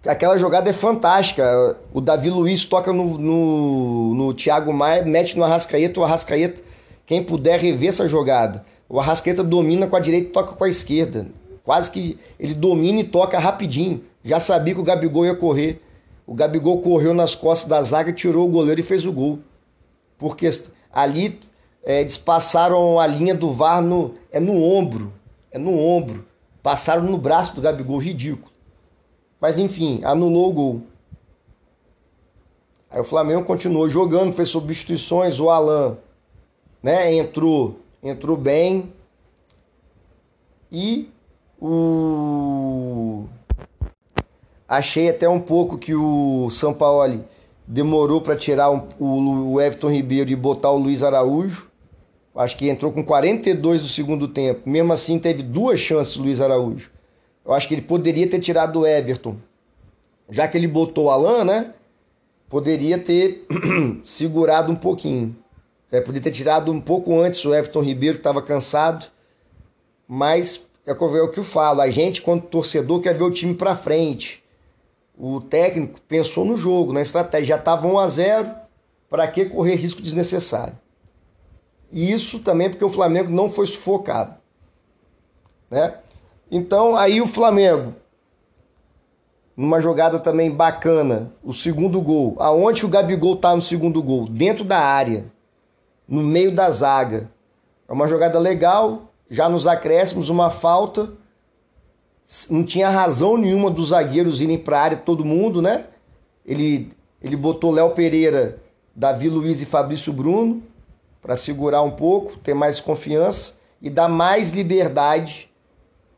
Aquela 0.07 0.37
jogada 0.39 0.71
é 0.71 0.73
fantástica. 0.73 1.77
O 1.93 2.01
Davi 2.01 2.31
Luiz 2.31 2.65
toca 2.65 2.93
no, 2.93 3.19
no, 3.19 4.15
no 4.15 4.35
Thiago 4.35 4.73
Maia, 4.73 5.05
mete 5.05 5.37
no 5.37 5.45
Arrascaeta, 5.45 5.99
o 5.99 6.05
Arrascaeta, 6.05 6.63
quem 7.05 7.23
puder 7.23 7.61
rever 7.61 7.89
essa 7.89 8.07
jogada. 8.07 8.65
O 8.89 9.01
Arrascaeta 9.01 9.43
domina 9.43 9.87
com 9.87 9.97
a 9.97 10.01
direita 10.01 10.29
e 10.29 10.33
toca 10.33 10.55
com 10.55 10.65
a 10.65 10.69
esquerda. 10.69 11.27
Quase 11.65 11.91
que 11.91 12.19
ele 12.39 12.55
domina 12.55 13.01
e 13.01 13.05
toca 13.05 13.39
rapidinho. 13.39 14.05
Já 14.25 14.39
sabia 14.39 14.75
que 14.75 14.81
o 14.81 14.85
Gabigol 14.85 15.27
ia 15.27 15.35
correr. 15.35 15.83
O 16.27 16.35
Gabigol 16.35 16.81
correu 16.81 17.13
nas 17.13 17.35
costas 17.35 17.69
da 17.69 17.83
zaga, 17.83 18.13
tirou 18.13 18.47
o 18.47 18.51
goleiro 18.51 18.81
e 18.81 18.85
fez 18.85 19.05
o 19.05 19.13
gol. 19.13 19.41
Porque 20.19 20.49
ali 20.93 21.41
é, 21.85 22.01
eles 22.01 22.17
passaram 22.17 22.99
a 23.01 23.07
linha 23.07 23.35
do 23.35 23.53
VAR 23.53 23.83
no, 23.83 24.15
é 24.31 24.39
no 24.39 24.63
ombro. 24.63 25.13
É 25.51 25.59
no 25.59 25.77
ombro. 25.77 26.25
Passaram 26.63 27.03
no 27.03 27.19
braço 27.19 27.55
do 27.55 27.61
Gabigol, 27.61 27.99
ridículo. 27.99 28.56
Mas 29.47 29.61
enfim, 29.61 30.01
anulou 30.03 30.51
o 30.51 30.53
gol. 30.53 30.83
Aí 32.91 33.01
o 33.01 33.05
Flamengo 33.05 33.45
continuou 33.45 33.89
jogando, 33.89 34.33
fez 34.33 34.49
substituições, 34.49 35.39
o 35.39 35.49
Alan 35.49 35.99
né, 36.83 37.15
entrou, 37.15 37.79
entrou 38.03 38.37
bem. 38.37 38.93
E 40.73 41.09
o 41.61 43.27
achei 44.67 45.11
até 45.11 45.29
um 45.29 45.39
pouco 45.39 45.79
que 45.79 45.95
o 45.95 46.51
São 46.51 46.75
Paulo 46.75 47.25
demorou 47.65 48.21
para 48.21 48.35
tirar 48.35 48.69
o 48.99 49.61
Everton 49.61 49.91
Ribeiro 49.91 50.29
e 50.29 50.35
botar 50.35 50.73
o 50.73 50.77
Luiz 50.77 51.05
Araújo. 51.05 51.71
Acho 52.35 52.57
que 52.57 52.69
entrou 52.69 52.91
com 52.91 53.05
42 53.05 53.81
do 53.83 53.87
segundo 53.87 54.27
tempo. 54.27 54.69
Mesmo 54.69 54.93
assim, 54.93 55.21
teve 55.21 55.45
duas 55.45 55.79
chances 55.79 56.17
o 56.17 56.23
Luiz 56.23 56.41
Araújo. 56.41 56.96
Eu 57.47 57.55
acho 57.55 57.69
que 57.69 57.75
ele 57.75 57.83
poderia 57.83 58.29
ter 58.29 58.41
tirado 58.41 58.81
o 58.81 58.87
Everton. 58.87 59.37
Já 60.29 60.49
que 60.49 60.59
ele 60.59 60.67
botou 60.67 61.05
o 61.05 61.11
Alan, 61.11 61.45
né? 61.45 61.75
Poderia 62.49 62.99
ter 62.99 63.47
segurado 64.03 64.73
um 64.73 64.77
pouquinho. 64.77 65.37
É, 65.91 66.01
poderia 66.01 66.23
ter 66.23 66.37
tirado 66.37 66.73
um 66.73 66.81
pouco 66.81 67.17
antes 67.19 67.45
o 67.45 67.55
Everton 67.55 67.83
Ribeiro, 67.83 68.17
que 68.17 68.21
estava 68.21 68.43
cansado. 68.43 69.07
Mas 70.09 70.67
é, 70.85 70.91
é 70.91 70.95
o 70.95 71.31
que 71.31 71.39
eu 71.39 71.45
falo. 71.45 71.81
A 71.81 71.89
gente, 71.89 72.21
quando 72.21 72.43
torcedor, 72.43 73.01
quer 73.01 73.17
ver 73.17 73.23
o 73.23 73.31
time 73.31 73.55
para 73.55 73.77
frente. 73.77 74.43
O 75.17 75.41
técnico 75.41 76.01
pensou 76.03 76.45
no 76.45 76.57
jogo, 76.57 76.93
na 76.93 77.01
estratégia. 77.01 77.55
Já 77.55 77.57
estava 77.57 77.87
1 77.87 77.99
a 77.99 78.09
0 78.09 78.51
Para 79.09 79.29
que 79.29 79.45
correr 79.45 79.77
risco 79.77 80.03
desnecessário? 80.03 80.77
E 81.93 82.11
isso 82.11 82.41
também 82.41 82.69
porque 82.69 82.85
o 82.85 82.91
Flamengo 82.91 83.31
não 83.31 83.49
foi 83.49 83.67
sufocado. 83.67 84.35
Né? 85.71 85.95
Então 86.51 86.97
aí 86.97 87.21
o 87.21 87.27
Flamengo, 87.27 87.95
numa 89.57 89.81
jogada 89.81 90.19
também 90.19 90.51
bacana, 90.51 91.33
o 91.43 91.53
segundo 91.53 92.01
gol. 92.01 92.37
Aonde 92.39 92.85
o 92.85 92.89
Gabigol 92.89 93.37
tá 93.37 93.55
no 93.55 93.63
segundo 93.63 94.03
gol? 94.03 94.29
Dentro 94.29 94.65
da 94.65 94.79
área, 94.79 95.27
no 96.07 96.23
meio 96.23 96.55
da 96.55 96.71
zaga. 96.71 97.31
É 97.89 97.93
uma 97.93 98.07
jogada 98.07 98.39
legal, 98.39 99.13
já 99.31 99.49
nos 99.49 99.67
acréscimos, 99.67 100.29
uma 100.29 100.51
falta. 100.51 101.11
Não 102.51 102.65
tinha 102.65 102.91
razão 102.91 103.37
nenhuma 103.37 103.71
dos 103.71 103.89
zagueiros 103.89 104.41
irem 104.41 104.59
para 104.59 104.79
a 104.79 104.83
área, 104.83 104.97
todo 104.97 105.25
mundo, 105.25 105.63
né? 105.63 105.87
Ele, 106.45 106.91
ele 107.23 107.37
botou 107.37 107.73
Léo 107.73 107.91
Pereira, 107.91 108.59
Davi 108.95 109.29
Luiz 109.29 109.61
e 109.61 109.67
Fabrício 109.67 110.13
Bruno 110.13 110.63
para 111.21 111.35
segurar 111.35 111.83
um 111.83 111.91
pouco, 111.91 112.37
ter 112.39 112.55
mais 112.55 112.79
confiança 112.79 113.55
e 113.83 113.91
dar 113.91 114.09
mais 114.09 114.51
liberdade 114.51 115.51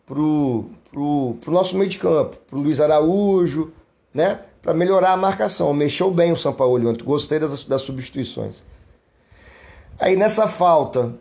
pro, 0.08 0.64
pro, 0.90 1.36
pro 1.40 1.52
nosso 1.52 1.76
meio 1.76 1.90
de 1.90 1.98
campo, 1.98 2.38
pro 2.48 2.58
Luiz 2.58 2.80
Araújo, 2.80 3.70
né? 4.12 4.40
Para 4.62 4.72
melhorar 4.72 5.12
a 5.12 5.16
marcação. 5.16 5.72
Mexeu 5.74 6.10
bem 6.10 6.32
o 6.32 6.36
São 6.36 6.52
Paulo 6.52 6.88
ontem, 6.88 7.04
gostei 7.04 7.38
das, 7.38 7.62
das 7.64 7.82
substituições. 7.82 8.62
Aí 10.00 10.16
nessa 10.16 10.48
falta, 10.48 11.14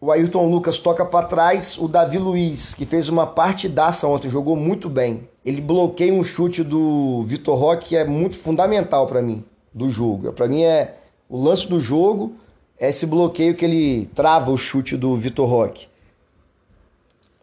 o 0.00 0.10
Ayrton 0.10 0.50
Lucas 0.50 0.78
toca 0.78 1.04
para 1.04 1.26
trás, 1.26 1.78
o 1.78 1.86
Davi 1.86 2.18
Luiz, 2.18 2.74
que 2.74 2.84
fez 2.84 3.08
uma 3.08 3.26
partidaça 3.26 4.06
ontem, 4.06 4.28
jogou 4.28 4.56
muito 4.56 4.90
bem. 4.90 5.28
Ele 5.44 5.60
bloqueia 5.60 6.12
um 6.12 6.24
chute 6.24 6.62
do 6.62 7.22
Vitor 7.22 7.56
Roque 7.56 7.88
que 7.90 7.96
é 7.96 8.04
muito 8.04 8.36
fundamental 8.36 9.06
para 9.06 9.22
mim, 9.22 9.44
do 9.72 9.88
jogo. 9.88 10.32
Para 10.32 10.48
mim 10.48 10.62
é 10.62 10.96
o 11.28 11.40
lance 11.42 11.66
do 11.66 11.80
jogo 11.80 12.34
esse 12.80 13.06
bloqueio 13.06 13.54
que 13.54 13.64
ele 13.64 14.06
trava 14.14 14.52
o 14.52 14.56
chute 14.56 14.96
do 14.96 15.16
Vitor 15.16 15.48
Roque. 15.48 15.87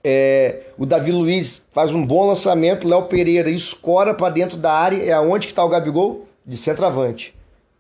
É, 0.08 0.62
o 0.78 0.86
Davi 0.86 1.12
Luiz 1.12 1.64
faz 1.72 1.92
um 1.92 2.06
bom 2.06 2.28
lançamento, 2.28 2.88
Léo 2.88 3.06
Pereira 3.06 3.50
escora 3.50 4.14
para 4.14 4.32
dentro 4.32 4.56
da 4.56 4.72
área, 4.72 5.02
é 5.02 5.12
aonde 5.12 5.48
que 5.48 5.52
está 5.52 5.66
o 5.66 5.68
Gabigol? 5.68 6.28
De 6.46 6.56
centroavante. 6.58 7.34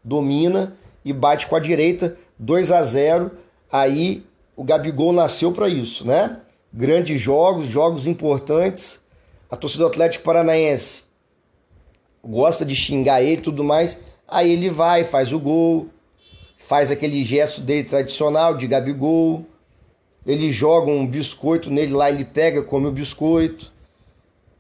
Domina 0.04 0.76
e 1.04 1.14
bate 1.14 1.46
com 1.46 1.56
a 1.56 1.60
direita, 1.60 2.18
2 2.40 2.72
a 2.72 2.84
0 2.84 3.30
Aí 3.72 4.26
o 4.56 4.64
Gabigol 4.64 5.14
nasceu 5.14 5.52
para 5.52 5.70
isso, 5.70 6.08
né? 6.08 6.40
Grandes 6.74 7.22
jogos, 7.22 7.68
jogos 7.68 8.08
importantes. 8.08 9.00
A 9.48 9.56
torcida 9.56 9.84
do 9.84 9.90
Atlético 9.92 10.24
Paranaense 10.24 11.04
gosta 12.24 12.66
de 12.66 12.76
xingar 12.76 13.22
ele 13.22 13.34
e 13.34 13.42
tudo 13.42 13.64
mais. 13.64 14.02
Aí 14.28 14.52
ele 14.52 14.72
vai, 14.72 15.04
faz 15.04 15.32
o 15.32 15.40
gol, 15.40 15.90
faz 16.58 16.90
aquele 16.90 17.24
gesto 17.24 17.62
dele 17.62 17.88
tradicional 17.88 18.58
de 18.58 18.66
Gabigol. 18.66 19.46
Ele 20.26 20.52
joga 20.52 20.90
um 20.90 21.06
biscoito 21.06 21.70
nele 21.70 21.94
lá, 21.94 22.10
ele 22.10 22.26
pega, 22.26 22.64
come 22.64 22.88
o 22.88 22.92
biscoito. 22.92 23.72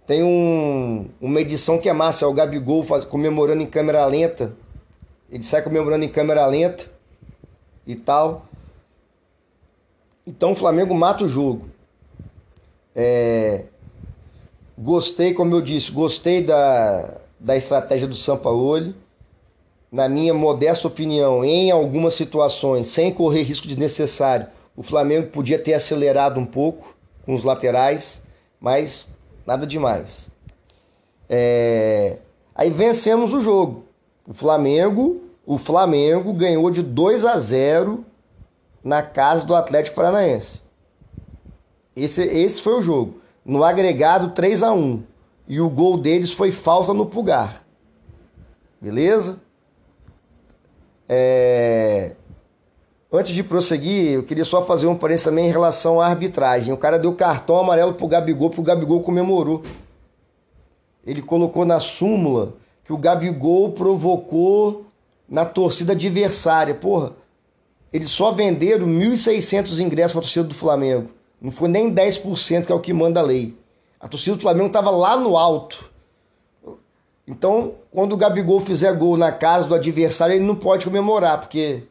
Tem 0.05 0.23
um, 0.23 1.09
uma 1.19 1.41
edição 1.41 1.79
que 1.79 1.89
é 1.89 1.93
massa, 1.93 2.25
é 2.25 2.27
o 2.27 2.33
Gabigol 2.33 2.83
faz, 2.83 3.03
comemorando 3.03 3.63
em 3.63 3.65
câmera 3.65 4.05
lenta. 4.05 4.53
Ele 5.31 5.43
sai 5.43 5.63
comemorando 5.63 6.05
em 6.05 6.09
câmera 6.09 6.45
lenta 6.45 6.85
e 7.87 7.95
tal. 7.95 8.45
Então 10.25 10.51
o 10.51 10.55
Flamengo 10.55 10.93
mata 10.93 11.23
o 11.23 11.27
jogo. 11.27 11.67
É, 12.95 13.65
gostei, 14.77 15.33
como 15.33 15.55
eu 15.55 15.61
disse, 15.61 15.91
gostei 15.91 16.43
da, 16.43 17.17
da 17.39 17.57
estratégia 17.57 18.07
do 18.07 18.15
Sampaoli 18.15 18.95
na 19.91 20.09
minha 20.09 20.33
modesta 20.33 20.87
opinião, 20.87 21.45
em 21.45 21.71
algumas 21.71 22.15
situações, 22.15 22.87
sem 22.87 23.13
correr 23.13 23.43
risco 23.43 23.67
desnecessário, 23.67 24.47
o 24.75 24.83
Flamengo 24.83 25.29
podia 25.29 25.57
ter 25.57 25.73
acelerado 25.73 26.39
um 26.39 26.45
pouco 26.45 26.95
com 27.25 27.33
os 27.33 27.43
laterais, 27.43 28.21
mas 28.59 29.07
nada 29.45 29.65
demais. 29.65 30.29
É... 31.29 32.17
Aí 32.53 32.69
vencemos 32.69 33.33
o 33.33 33.41
jogo. 33.41 33.85
O 34.27 34.33
Flamengo, 34.33 35.21
o 35.45 35.57
Flamengo 35.57 36.33
ganhou 36.33 36.69
de 36.69 36.81
2 36.81 37.25
a 37.25 37.37
0 37.37 38.05
na 38.83 39.01
casa 39.01 39.45
do 39.45 39.55
Atlético 39.55 39.95
Paranaense. 39.95 40.61
Esse, 41.95 42.21
esse 42.23 42.61
foi 42.61 42.73
o 42.73 42.81
jogo. 42.81 43.21
No 43.43 43.63
agregado 43.63 44.31
3 44.31 44.63
a 44.63 44.73
1 44.73 45.03
E 45.47 45.61
o 45.61 45.69
gol 45.69 45.97
deles 45.97 46.31
foi 46.31 46.51
falta 46.51 46.93
no 46.93 47.05
pulgar. 47.05 47.63
Beleza? 48.81 49.39
É... 51.07 52.15
Antes 53.17 53.33
de 53.33 53.43
prosseguir, 53.43 54.13
eu 54.13 54.23
queria 54.23 54.43
só 54.43 54.61
fazer 54.61 54.87
um 54.87 54.95
parênteses 54.95 55.25
também 55.25 55.47
em 55.47 55.51
relação 55.51 56.01
à 56.01 56.07
arbitragem. 56.07 56.73
O 56.73 56.77
cara 56.77 56.99
deu 56.99 57.13
cartão 57.13 57.57
amarelo 57.57 57.93
pro 57.93 58.07
Gabigol, 58.07 58.49
pro 58.49 58.61
Gabigol 58.61 59.01
comemorou. 59.01 59.63
Ele 61.05 61.21
colocou 61.21 61.63
na 61.63 61.79
súmula 61.79 62.55
que 62.83 62.91
o 62.91 62.97
Gabigol 62.97 63.71
provocou 63.71 64.85
na 65.29 65.45
torcida 65.45 65.93
adversária. 65.93 66.75
Porra, 66.75 67.13
eles 67.93 68.09
só 68.09 68.31
venderam 68.31 68.85
1.600 68.85 69.79
ingressos 69.79 70.11
para 70.11 70.21
torcida 70.21 70.45
do 70.45 70.53
Flamengo. 70.53 71.09
Não 71.41 71.51
foi 71.51 71.69
nem 71.69 71.93
10% 71.93 72.65
que 72.65 72.71
é 72.71 72.75
o 72.75 72.79
que 72.79 72.91
manda 72.91 73.19
a 73.21 73.23
lei. 73.23 73.55
A 73.99 74.07
torcida 74.07 74.35
do 74.35 74.41
Flamengo 74.41 74.67
estava 74.67 74.91
lá 74.91 75.15
no 75.15 75.37
alto. 75.37 75.89
Então, 77.27 77.75
quando 77.89 78.13
o 78.13 78.17
Gabigol 78.17 78.59
fizer 78.59 78.93
gol 78.93 79.15
na 79.15 79.31
casa 79.31 79.67
do 79.67 79.75
adversário, 79.75 80.35
ele 80.35 80.43
não 80.43 80.55
pode 80.55 80.85
comemorar, 80.85 81.39
porque. 81.39 81.83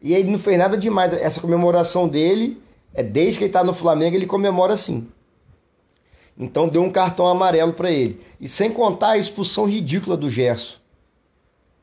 E 0.00 0.14
ele 0.14 0.30
não 0.30 0.38
fez 0.38 0.58
nada 0.58 0.76
demais. 0.76 1.12
Essa 1.12 1.40
comemoração 1.40 2.08
dele 2.08 2.60
é 2.94 3.02
desde 3.02 3.38
que 3.38 3.44
ele 3.44 3.48
está 3.50 3.64
no 3.64 3.74
Flamengo, 3.74 4.16
ele 4.16 4.26
comemora 4.26 4.74
assim. 4.74 5.08
Então 6.38 6.68
deu 6.68 6.82
um 6.82 6.90
cartão 6.90 7.26
amarelo 7.26 7.72
para 7.72 7.90
ele. 7.90 8.20
E 8.40 8.48
sem 8.48 8.70
contar 8.70 9.10
a 9.10 9.18
expulsão 9.18 9.66
ridícula 9.66 10.16
do 10.16 10.28
Gerson. 10.28 10.76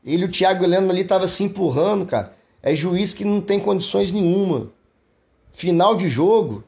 Ele 0.04 0.22
e 0.22 0.26
o 0.26 0.30
Thiago 0.30 0.64
Heleno 0.64 0.90
ali 0.90 1.04
tava 1.04 1.26
se 1.26 1.42
empurrando, 1.42 2.06
cara. 2.06 2.36
É 2.62 2.74
juiz 2.74 3.12
que 3.12 3.24
não 3.24 3.40
tem 3.40 3.58
condições 3.58 4.12
nenhuma. 4.12 4.70
Final 5.52 5.96
de 5.96 6.08
jogo, 6.08 6.62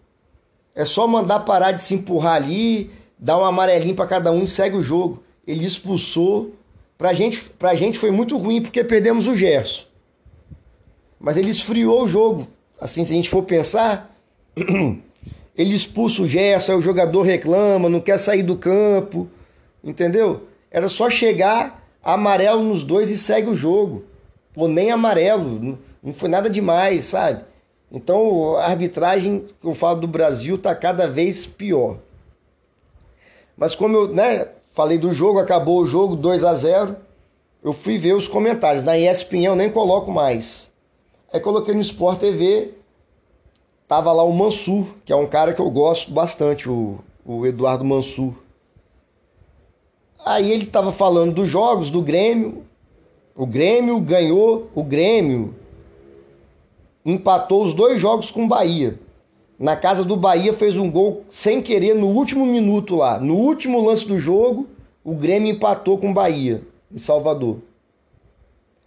é 0.75 0.85
só 0.85 1.07
mandar 1.07 1.41
parar 1.41 1.73
de 1.73 1.83
se 1.83 1.95
empurrar 1.95 2.35
ali, 2.35 2.91
dar 3.19 3.39
um 3.39 3.45
amarelinho 3.45 3.95
para 3.95 4.07
cada 4.07 4.33
um 4.33 4.43
e 4.43 4.47
segue 4.47 4.77
o 4.77 4.83
jogo 4.83 5.23
ele 5.47 5.65
expulsou. 5.65 6.55
Pra 6.99 7.13
gente, 7.13 7.41
pra 7.59 7.75
gente 7.75 7.99
foi 7.99 8.11
muito 8.11 8.37
ruim 8.37 8.63
porque 8.63 8.83
perdemos 8.83 9.27
o 9.27 9.35
Gerson. 9.35 9.85
Mas 11.19 11.37
ele 11.37 11.51
esfriou 11.51 12.05
o 12.05 12.09
jogo. 12.09 12.47
Assim, 12.81 13.05
se 13.05 13.13
a 13.13 13.17
gente 13.17 13.31
for 13.31 13.43
pensar, 13.43 14.15
ele 14.57 15.75
expulsa 15.75 16.23
o 16.23 16.29
Gerson, 16.29 16.73
aí 16.73 16.79
o 16.79 16.83
jogador 16.83 17.23
reclama, 17.23 17.89
não 17.89 18.01
quer 18.01 18.19
sair 18.19 18.43
do 18.43 18.57
campo. 18.57 19.29
Entendeu? 19.83 20.43
Era 20.71 20.89
só 20.89 21.09
chegar, 21.09 21.83
amarelo 22.03 22.63
nos 22.63 22.83
dois 22.83 23.11
e 23.11 23.17
segue 23.17 23.49
o 23.49 23.57
jogo. 23.57 24.05
Pô, 24.53 24.69
nem 24.69 24.91
amarelo, 24.91 25.79
não 26.03 26.13
foi 26.13 26.29
nada 26.29 26.49
demais, 26.49 27.05
sabe? 27.05 27.45
Então 27.91 28.57
a 28.57 28.67
arbitragem 28.67 29.45
que 29.61 29.67
eu 29.67 29.75
falo 29.75 30.01
do 30.01 30.09
Brasil 30.09 30.59
tá 30.59 30.75
cada 30.75 31.07
vez 31.07 31.47
pior. 31.47 31.99
Mas 33.57 33.75
como 33.75 33.97
eu 33.97 34.09
né, 34.13 34.49
falei 34.75 34.99
do 34.99 35.13
jogo, 35.13 35.39
acabou 35.39 35.81
o 35.81 35.87
jogo 35.87 36.17
2 36.17 36.45
a 36.45 36.55
0 36.55 36.97
eu 37.63 37.73
fui 37.73 37.99
ver 37.99 38.15
os 38.15 38.29
comentários. 38.29 38.85
Na 38.85 38.97
ESPN 38.97 39.45
eu 39.47 39.57
nem 39.57 39.71
coloco 39.71 40.13
mais. 40.13 40.71
Aí 41.33 41.41
coloquei 41.41 41.75
no 41.75 41.81
Sport 41.81 42.21
TV, 42.21 42.75
tava 43.89 44.13
lá 44.13 44.23
o 44.23 44.33
Mansur, 44.33 44.87
que 45.05 45.13
é 45.13 45.17
um 45.17 45.27
cara 45.27 45.53
que 45.53 45.61
eu 45.61 45.71
gosto 45.71 46.13
bastante, 46.13 46.69
o, 46.71 46.99
o 47.25 47.45
Eduardo 47.45 47.85
Mansur. 47.85 48.35
Aí 50.25 50.51
ele 50.51 50.67
tava 50.67 50.91
falando 50.93 51.35
dos 51.35 51.49
jogos 51.49 51.91
do 51.91 52.03
Grêmio. 52.03 52.65
O 53.35 53.47
Grêmio 53.47 54.01
ganhou, 54.01 54.71
o 54.75 54.83
Grêmio 54.83 55.55
empatou 57.05 57.65
os 57.65 57.75
dois 57.75 58.01
jogos 58.01 58.31
com 58.31 58.45
o 58.45 58.49
Bahia. 58.49 58.99
Na 59.59 59.77
casa 59.77 60.05
do 60.05 60.17
Bahia 60.17 60.53
fez 60.53 60.77
um 60.77 60.91
gol 60.91 61.25
sem 61.29 61.63
querer 61.63 61.95
no 61.95 62.09
último 62.09 62.45
minuto 62.45 62.97
lá. 62.97 63.19
No 63.19 63.37
último 63.37 63.85
lance 63.85 64.07
do 64.07 64.19
jogo, 64.19 64.67
o 65.05 65.15
Grêmio 65.15 65.55
empatou 65.55 65.97
com 65.97 66.11
o 66.11 66.15
Bahia, 66.15 66.63
em 66.93 66.99
Salvador. 66.99 67.59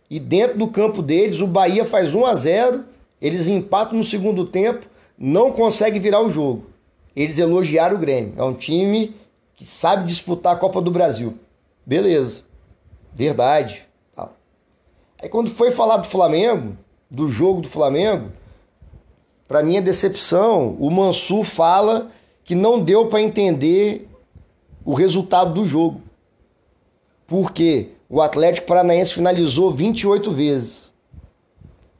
E 0.09 0.19
dentro 0.19 0.57
do 0.57 0.67
campo 0.67 1.01
deles, 1.01 1.39
o 1.39 1.47
Bahia 1.47 1.85
faz 1.85 2.13
1 2.13 2.25
a 2.25 2.35
0 2.35 2.85
eles 3.21 3.47
empatam 3.47 3.97
no 3.97 4.03
segundo 4.03 4.45
tempo, 4.45 4.85
não 5.17 5.51
consegue 5.51 5.99
virar 5.99 6.21
o 6.21 6.29
jogo. 6.29 6.67
Eles 7.15 7.37
elogiaram 7.37 7.97
o 7.97 7.99
Grêmio. 7.99 8.33
É 8.37 8.43
um 8.43 8.53
time 8.53 9.15
que 9.55 9.65
sabe 9.65 10.07
disputar 10.07 10.55
a 10.55 10.59
Copa 10.59 10.81
do 10.81 10.89
Brasil. 10.89 11.37
Beleza. 11.85 12.41
Verdade. 13.13 13.85
Aí 15.21 15.27
quando 15.27 15.51
foi 15.51 15.71
falar 15.71 15.97
do 15.97 16.07
Flamengo, 16.07 16.77
do 17.11 17.27
jogo 17.27 17.61
do 17.61 17.67
Flamengo, 17.67 18.31
para 19.47 19.63
minha 19.63 19.81
decepção, 19.81 20.77
o 20.79 20.89
Mansur 20.89 21.43
fala 21.43 22.09
que 22.45 22.55
não 22.55 22.79
deu 22.79 23.07
para 23.07 23.21
entender 23.21 24.07
o 24.85 24.93
resultado 24.93 25.53
do 25.53 25.65
jogo. 25.65 26.01
Porque 27.27 27.89
o 28.09 28.21
Atlético 28.21 28.65
Paranaense 28.65 29.13
finalizou 29.13 29.69
28 29.69 30.31
vezes. 30.31 30.91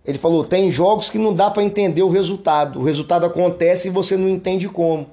Ele 0.03 0.17
falou: 0.17 0.43
tem 0.43 0.71
jogos 0.71 1.09
que 1.09 1.19
não 1.19 1.33
dá 1.33 1.51
para 1.51 1.63
entender 1.63 2.01
o 2.01 2.09
resultado. 2.09 2.79
O 2.79 2.83
resultado 2.83 3.27
acontece 3.27 3.87
e 3.87 3.91
você 3.91 4.17
não 4.17 4.27
entende 4.27 4.67
como. 4.67 5.07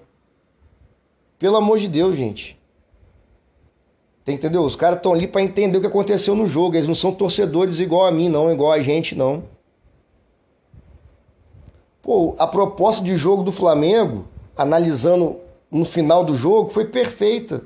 Pelo 1.39 1.57
amor 1.57 1.79
de 1.79 1.87
Deus, 1.87 2.17
gente. 2.17 2.57
Entendeu? 4.27 4.65
Os 4.65 4.75
caras 4.75 4.97
estão 4.97 5.13
ali 5.13 5.29
para 5.29 5.43
entender 5.43 5.77
o 5.77 5.81
que 5.81 5.87
aconteceu 5.87 6.35
no 6.35 6.47
jogo. 6.47 6.75
Eles 6.75 6.89
não 6.89 6.95
são 6.95 7.13
torcedores 7.13 7.79
igual 7.79 8.07
a 8.07 8.11
mim, 8.11 8.29
não, 8.29 8.51
igual 8.51 8.73
a 8.73 8.81
gente, 8.81 9.15
não. 9.15 9.45
Pô, 12.03 12.35
a 12.39 12.47
proposta 12.47 13.05
de 13.05 13.17
jogo 13.17 13.43
do 13.43 13.53
Flamengo, 13.53 14.25
analisando 14.57 15.39
no 15.71 15.85
final 15.85 16.25
do 16.25 16.37
jogo, 16.37 16.71
foi 16.71 16.87
perfeita. 16.87 17.63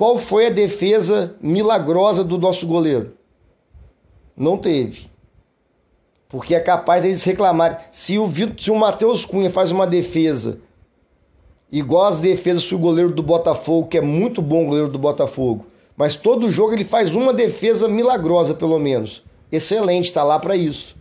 Qual 0.00 0.18
foi 0.18 0.46
a 0.46 0.50
defesa 0.50 1.36
milagrosa 1.42 2.24
do 2.24 2.38
nosso 2.38 2.66
goleiro? 2.66 3.12
Não 4.34 4.56
teve. 4.56 5.10
Porque 6.26 6.54
é 6.54 6.60
capaz 6.60 7.02
deles 7.02 7.22
reclamarem. 7.22 7.76
Se 7.90 8.18
o, 8.18 8.26
se 8.58 8.70
o 8.70 8.76
Matheus 8.76 9.26
Cunha 9.26 9.50
faz 9.50 9.70
uma 9.70 9.86
defesa 9.86 10.58
igual 11.70 12.06
as 12.06 12.18
defesas 12.18 12.66
do 12.66 12.78
goleiro 12.78 13.10
do 13.10 13.22
Botafogo, 13.22 13.88
que 13.88 13.98
é 13.98 14.00
muito 14.00 14.40
bom 14.40 14.64
goleiro 14.64 14.88
do 14.88 14.98
Botafogo, 14.98 15.66
mas 15.94 16.14
todo 16.14 16.50
jogo 16.50 16.72
ele 16.72 16.84
faz 16.86 17.14
uma 17.14 17.34
defesa 17.34 17.86
milagrosa, 17.86 18.54
pelo 18.54 18.78
menos. 18.78 19.22
Excelente, 19.52 20.06
está 20.06 20.24
lá 20.24 20.38
para 20.38 20.56
isso. 20.56 20.96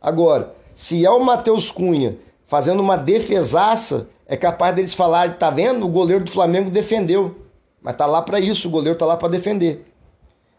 Agora, 0.00 0.54
se 0.76 1.04
é 1.04 1.10
o 1.10 1.24
Matheus 1.24 1.72
Cunha 1.72 2.18
fazendo 2.46 2.78
uma 2.78 2.96
defesaça, 2.96 4.06
é 4.28 4.36
capaz 4.36 4.76
deles 4.76 4.94
falarem, 4.94 5.34
tá 5.34 5.50
vendo? 5.50 5.84
O 5.84 5.90
goleiro 5.90 6.22
do 6.22 6.30
Flamengo 6.30 6.70
defendeu. 6.70 7.42
Mas 7.84 7.96
tá 7.96 8.06
lá 8.06 8.22
para 8.22 8.40
isso, 8.40 8.66
o 8.66 8.70
goleiro 8.70 8.98
tá 8.98 9.04
lá 9.04 9.14
para 9.14 9.28
defender. 9.28 9.86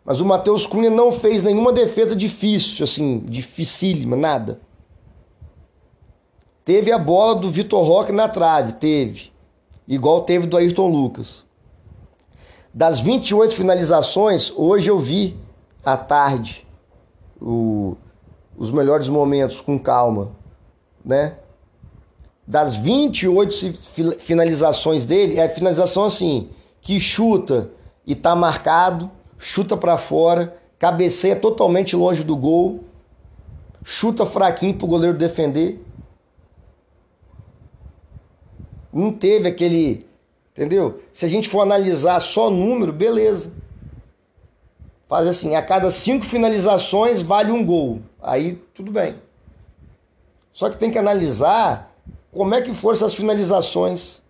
Mas 0.05 0.21
o 0.21 0.25
Matheus 0.25 0.67
Cunha 0.67 0.91
não 0.91 1.11
fez 1.11 1.41
nenhuma 1.41 1.73
defesa 1.73 2.15
difícil, 2.15 2.83
assim, 2.83 3.17
dificílima, 3.25 4.15
nada. 4.15 4.59
Teve 6.63 6.91
a 6.91 6.99
bola 6.99 7.33
do 7.33 7.49
Vitor 7.49 7.83
Roque 7.83 8.11
na 8.11 8.29
trave, 8.29 8.73
teve. 8.73 9.31
Igual 9.87 10.21
teve 10.21 10.45
do 10.45 10.55
Ayrton 10.55 10.87
Lucas. 10.87 11.43
Das 12.71 12.99
28 12.99 13.55
finalizações, 13.55 14.53
hoje 14.55 14.91
eu 14.91 14.99
vi 14.99 15.35
à 15.83 15.97
tarde 15.97 16.67
o, 17.41 17.97
os 18.55 18.69
melhores 18.69 19.09
momentos 19.09 19.61
com 19.61 19.79
calma, 19.79 20.31
né? 21.03 21.37
Das 22.45 22.75
28 22.75 24.19
finalizações 24.19 25.05
dele, 25.07 25.39
é 25.39 25.49
finalização 25.49 26.05
assim, 26.05 26.49
que 26.85 26.99
chuta 26.99 27.71
e 28.05 28.13
tá 28.13 28.35
marcado, 28.35 29.09
chuta 29.39 29.75
para 29.75 29.97
fora, 29.97 30.55
cabeceia 30.77 31.35
totalmente 31.35 31.95
longe 31.95 32.23
do 32.23 32.37
gol, 32.37 32.83
chuta 33.83 34.23
fraquinho 34.23 34.77
pro 34.77 34.85
goleiro 34.85 35.17
defender. 35.17 35.83
Não 38.93 39.11
teve 39.11 39.47
aquele, 39.47 40.05
entendeu? 40.51 41.01
Se 41.11 41.25
a 41.25 41.27
gente 41.27 41.49
for 41.49 41.61
analisar 41.61 42.19
só 42.19 42.51
número, 42.51 42.93
beleza. 42.93 43.51
Faz 45.09 45.27
assim, 45.27 45.55
a 45.55 45.63
cada 45.63 45.89
cinco 45.89 46.23
finalizações 46.23 47.19
vale 47.19 47.51
um 47.51 47.65
gol. 47.65 47.99
Aí 48.21 48.61
tudo 48.75 48.91
bem. 48.91 49.15
Só 50.53 50.69
que 50.69 50.77
tem 50.77 50.91
que 50.91 50.99
analisar 50.99 51.95
como 52.31 52.53
é 52.53 52.61
que 52.61 52.75
foram 52.75 52.95
essas 52.95 53.15
finalizações. 53.15 54.21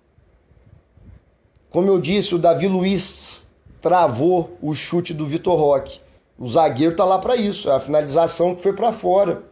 Como 1.69 1.88
eu 1.89 1.99
disse, 1.99 2.34
o 2.34 2.39
Davi 2.39 2.67
Luiz 2.67 3.47
travou 3.82 4.58
o 4.62 4.73
chute 4.73 5.13
do 5.13 5.28
Vitor 5.28 5.60
Roque. 5.60 5.99
O 6.38 6.49
zagueiro 6.49 6.95
tá 6.95 7.06
lá 7.06 7.19
para 7.19 7.36
isso, 7.36 7.69
é 7.69 7.75
a 7.75 7.80
finalização 7.80 8.56
que 8.56 8.63
foi 8.63 8.73
para 8.73 8.91
fora. 8.91 9.43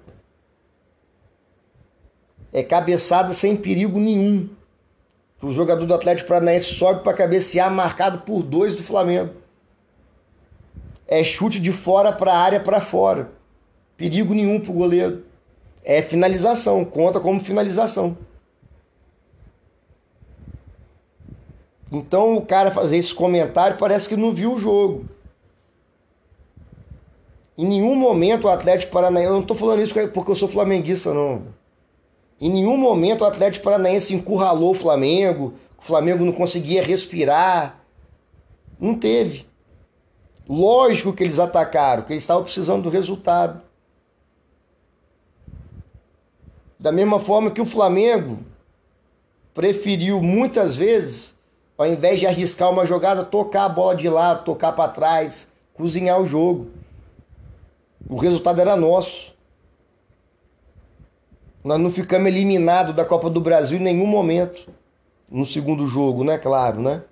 É 2.52 2.62
cabeçada 2.62 3.34
sem 3.34 3.56
perigo 3.56 4.00
nenhum. 4.00 4.50
O 5.42 5.52
jogador 5.52 5.86
do 5.86 5.94
Atlético 5.94 6.30
Paranaense 6.30 6.74
sobe 6.74 7.04
para 7.04 7.14
cabecear, 7.14 7.70
marcado 7.70 8.20
por 8.20 8.44
dois 8.44 8.76
do 8.76 8.84
Flamengo. 8.84 9.34
É 11.08 11.24
chute 11.24 11.60
de 11.60 11.72
fora 11.72 12.14
para 12.14 12.34
a 12.34 12.40
área 12.40 12.60
para 12.60 12.80
fora. 12.80 13.32
Perigo 13.98 14.34
nenhum 14.34 14.60
pro 14.60 14.72
goleiro. 14.72 15.26
É 15.84 16.02
finalização, 16.02 16.86
conta 16.86 17.20
como 17.20 17.40
finalização. 17.40 18.18
Então 21.94 22.36
o 22.36 22.42
cara 22.42 22.72
fazer 22.72 22.98
esse 22.98 23.14
comentário 23.14 23.78
parece 23.78 24.10
que 24.10 24.18
não 24.18 24.34
viu 24.34 24.54
o 24.54 24.60
jogo. 24.60 25.06
Em 27.56 27.68
nenhum 27.68 27.94
momento 27.96 28.46
o 28.46 28.50
Atlético 28.50 28.92
Paranaense. 28.92 29.28
Eu 29.28 29.34
não 29.34 29.42
estou 29.42 29.56
falando 29.56 29.84
isso 29.84 29.94
porque 30.10 30.32
eu 30.32 30.36
sou 30.36 30.48
flamenguista, 30.48 31.14
não. 31.14 31.44
Em 32.42 32.50
nenhum 32.50 32.76
momento 32.78 33.22
o 33.22 33.26
Atlético 33.26 33.66
Paranaense 33.66 34.12
encurralou 34.12 34.72
o 34.72 34.78
Flamengo. 34.78 35.54
O 35.78 35.84
Flamengo 35.84 36.26
não 36.26 36.32
conseguia 36.34 36.82
respirar. 36.82 37.80
Não 38.80 38.98
teve. 38.98 39.46
Lógico 40.50 41.14
que 41.14 41.24
eles 41.24 41.38
atacaram, 41.38 42.02
que 42.02 42.14
eles 42.14 42.24
estavam 42.24 42.44
precisando 42.44 42.82
do 42.82 42.90
resultado. 42.90 43.62
Da 46.80 46.92
mesma 46.92 47.20
forma 47.20 47.52
que 47.52 47.62
o 47.62 47.66
Flamengo 47.66 48.40
preferiu 49.54 50.24
muitas 50.24 50.76
vezes 50.76 51.33
ao 51.78 51.88
invés 51.88 52.20
de 52.20 52.28
arriscar 52.28 52.70
uma 52.70 52.86
jogada, 52.86 53.24
tocar 53.24 53.66
a 53.66 53.70
bola 53.70 53.96
de 53.96 54.08
lado, 54.08 54.44
tocar 54.44 54.74
para 54.74 54.92
trás, 54.92 55.52
cozinhar 55.74 56.22
o 56.22 56.26
jogo. 56.26 56.68
O 58.08 58.18
resultado 58.18 58.60
era 58.62 58.76
nosso. 58.76 59.34
Nós 61.64 61.80
não 61.80 61.90
ficamos 61.90 62.28
eliminados 62.28 62.94
da 62.94 63.06
Copa 63.06 63.30
do 63.30 63.40
Brasil 63.40 63.78
em 63.78 63.84
nenhum 63.84 64.06
momento. 64.06 64.70
No 65.30 65.46
segundo 65.46 65.88
jogo, 65.88 66.24
né? 66.24 66.38
Claro, 66.38 66.82
né? 66.82 67.04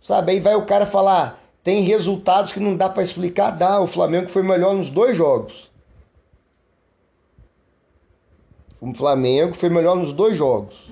Sabe, 0.00 0.32
aí 0.32 0.40
vai 0.40 0.54
o 0.54 0.66
cara 0.66 0.84
falar, 0.86 1.42
tem 1.62 1.82
resultados 1.82 2.52
que 2.52 2.60
não 2.60 2.76
dá 2.76 2.88
para 2.88 3.02
explicar. 3.02 3.50
Dá, 3.50 3.80
o 3.80 3.86
Flamengo 3.86 4.28
foi 4.28 4.42
melhor 4.42 4.74
nos 4.74 4.90
dois 4.90 5.16
jogos. 5.16 5.70
O 8.80 8.94
Flamengo 8.94 9.54
foi 9.54 9.68
melhor 9.68 9.96
nos 9.96 10.12
dois 10.12 10.36
jogos. 10.36 10.90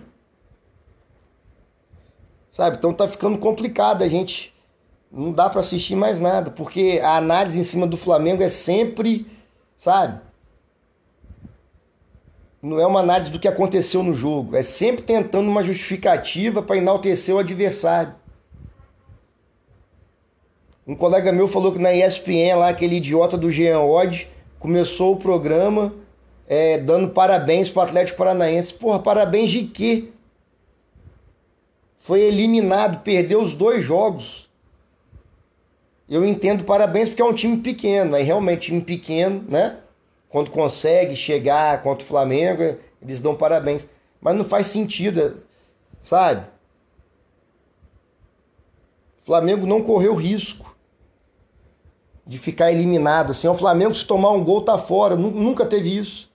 Sabe? 2.57 2.79
Então 2.79 2.91
tá 2.95 3.07
ficando 3.07 3.37
complicado 3.37 4.03
a 4.03 4.09
gente. 4.09 4.51
Não 5.13 5.31
dá 5.31 5.51
para 5.51 5.61
assistir 5.61 5.95
mais 5.95 6.19
nada, 6.19 6.51
porque 6.51 6.99
a 7.05 7.19
análise 7.19 7.61
em 7.61 7.63
cima 7.63 7.87
do 7.87 7.99
Flamengo 7.99 8.43
é 8.43 8.49
sempre, 8.49 9.27
sabe? 9.77 10.19
Não 12.63 12.81
é 12.81 12.87
uma 12.87 13.01
análise 13.01 13.31
do 13.31 13.39
que 13.39 13.47
aconteceu 13.47 14.03
no 14.03 14.15
jogo, 14.15 14.57
é 14.57 14.63
sempre 14.63 15.03
tentando 15.03 15.51
uma 15.51 15.63
justificativa 15.63 16.63
para 16.63 16.79
enaltecer 16.79 17.35
o 17.35 17.39
adversário. 17.39 18.15
Um 20.87 20.97
colega 20.97 21.31
meu 21.33 21.49
falou 21.49 21.73
que 21.73 21.79
na 21.79 21.93
ESPN, 21.93 22.57
lá, 22.57 22.71
aquele 22.71 22.97
idiota 22.97 23.37
do 23.37 23.53
Jean 23.53 23.81
Odd, 23.81 24.27
começou 24.59 25.13
o 25.13 25.19
programa 25.19 25.93
é, 26.49 26.79
dando 26.79 27.11
parabéns 27.11 27.69
pro 27.69 27.83
Atlético 27.83 28.17
Paranaense. 28.17 28.73
Porra, 28.73 28.99
parabéns 28.99 29.51
de 29.51 29.65
quê? 29.65 30.16
Foi 32.07 32.21
eliminado, 32.21 33.03
perdeu 33.03 33.43
os 33.43 33.53
dois 33.53 33.85
jogos. 33.85 34.49
Eu 36.09 36.25
entendo 36.25 36.63
parabéns 36.63 37.09
porque 37.09 37.21
é 37.21 37.25
um 37.25 37.35
time 37.35 37.57
pequeno, 37.57 38.15
aí 38.15 38.23
realmente 38.23 38.67
time 38.67 38.81
pequeno, 38.81 39.45
né? 39.49 39.81
Quando 40.29 40.53
consegue 40.53 41.17
chegar 41.17 41.83
contra 41.83 42.05
o 42.05 42.07
Flamengo, 42.07 42.79
eles 43.03 43.19
dão 43.19 43.35
parabéns. 43.35 43.89
Mas 44.21 44.37
não 44.37 44.45
faz 44.45 44.69
sentido, 44.69 45.43
sabe? 46.01 46.47
O 49.23 49.27
Flamengo 49.27 49.67
não 49.67 49.83
correu 49.83 50.15
risco 50.15 50.77
de 52.25 52.39
ficar 52.39 52.71
eliminado. 52.71 53.33
Assim, 53.33 53.49
o 53.49 53.55
Flamengo, 53.55 53.93
se 53.93 54.05
tomar 54.05 54.31
um 54.31 54.45
gol, 54.45 54.63
tá 54.63 54.79
fora. 54.79 55.17
Nunca 55.17 55.67
teve 55.67 55.99
isso. 55.99 56.31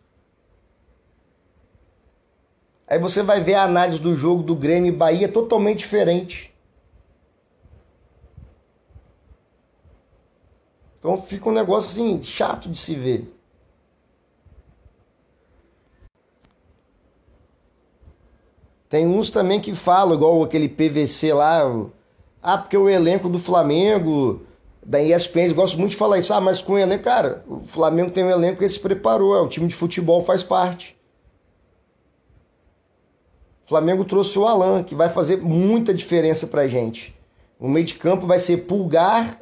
Aí 2.92 3.00
você 3.00 3.24
vai 3.24 3.40
ver 3.40 3.54
a 3.54 3.64
análise 3.64 4.00
do 4.00 4.14
jogo 4.14 4.44
do 4.44 4.54
Grêmio 4.54 4.90
e 4.90 4.94
Bahia 4.94 5.30
totalmente 5.30 5.78
diferente. 5.78 6.54
Então 11.00 11.22
fica 11.22 11.48
um 11.48 11.54
negócio 11.54 11.90
assim 11.90 12.22
chato 12.22 12.68
de 12.68 12.78
se 12.78 12.94
ver. 12.94 13.34
Tem 18.90 19.08
uns 19.08 19.32
também 19.32 19.62
que 19.62 19.74
falam, 19.74 20.16
igual 20.16 20.44
aquele 20.44 20.68
PVC 20.68 21.34
lá, 21.34 21.62
ah, 22.44 22.58
porque 22.58 22.76
o 22.76 22.90
elenco 22.90 23.30
do 23.30 23.40
Flamengo 23.40 24.42
da 24.86 25.02
ESPN, 25.02 25.54
gosto 25.54 25.78
muito 25.78 25.92
de 25.92 25.96
falar 25.96 26.20
isso. 26.20 26.34
Ah, 26.34 26.42
mas 26.42 26.62
com 26.62 26.74
o 26.74 26.78
elenco, 26.78 27.06
cara, 27.06 27.42
o 27.48 27.62
Flamengo 27.62 28.12
tem 28.12 28.26
um 28.26 28.30
elenco 28.30 28.60
que 28.60 28.68
se 28.68 28.82
preparou, 28.82 29.34
é 29.34 29.40
o 29.40 29.48
time 29.48 29.68
de 29.68 29.76
futebol 29.76 30.26
faz 30.26 30.44
parte. 30.44 31.00
Flamengo 33.72 34.04
trouxe 34.04 34.38
o 34.38 34.46
Alan, 34.46 34.84
que 34.84 34.94
vai 34.94 35.08
fazer 35.08 35.38
muita 35.38 35.94
diferença 35.94 36.46
pra 36.46 36.68
gente. 36.68 37.18
O 37.58 37.70
meio 37.70 37.86
de 37.86 37.94
campo 37.94 38.28
vai 38.28 38.38
ser 38.38 38.66
Pulgar 38.66 39.40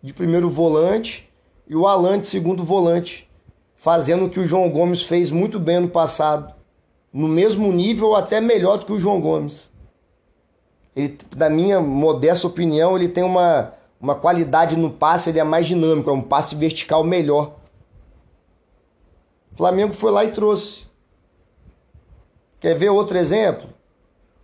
de 0.00 0.14
primeiro 0.14 0.48
volante 0.48 1.28
e 1.66 1.74
o 1.74 1.88
Alan 1.88 2.16
de 2.16 2.28
segundo 2.28 2.62
volante, 2.62 3.28
fazendo 3.74 4.26
o 4.26 4.30
que 4.30 4.38
o 4.38 4.46
João 4.46 4.70
Gomes 4.70 5.02
fez 5.02 5.32
muito 5.32 5.58
bem 5.58 5.80
no 5.80 5.88
passado, 5.88 6.54
no 7.12 7.26
mesmo 7.26 7.72
nível 7.72 8.14
até 8.14 8.40
melhor 8.40 8.78
do 8.78 8.86
que 8.86 8.92
o 8.92 9.00
João 9.00 9.20
Gomes. 9.20 9.68
Ele, 10.94 11.18
na 11.36 11.50
minha 11.50 11.80
modesta 11.80 12.46
opinião, 12.46 12.96
ele 12.96 13.08
tem 13.08 13.24
uma 13.24 13.74
uma 14.00 14.14
qualidade 14.14 14.76
no 14.76 14.90
passe, 14.90 15.30
ele 15.30 15.40
é 15.40 15.44
mais 15.44 15.66
dinâmico, 15.66 16.08
é 16.08 16.12
um 16.12 16.22
passe 16.22 16.54
vertical 16.54 17.02
melhor. 17.02 17.56
O 19.52 19.56
Flamengo 19.56 19.92
foi 19.92 20.12
lá 20.12 20.24
e 20.24 20.32
trouxe. 20.32 20.88
Quer 22.62 22.76
ver 22.76 22.90
outro 22.90 23.18
exemplo? 23.18 23.68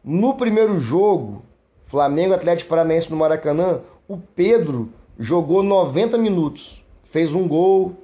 No 0.03 0.35
primeiro 0.35 0.81
jogo, 0.81 1.45
Flamengo 1.87 2.35
Atlético 2.35 2.69
Paranaense 2.69 3.09
no 3.09 3.17
Maracanã, 3.17 3.81
o 4.09 4.19
Pedro 4.19 4.93
jogou 5.17 5.63
90 5.63 6.19
minutos, 6.19 6.85
fez 7.05 7.33
um 7.33 7.47
gol. 7.47 7.95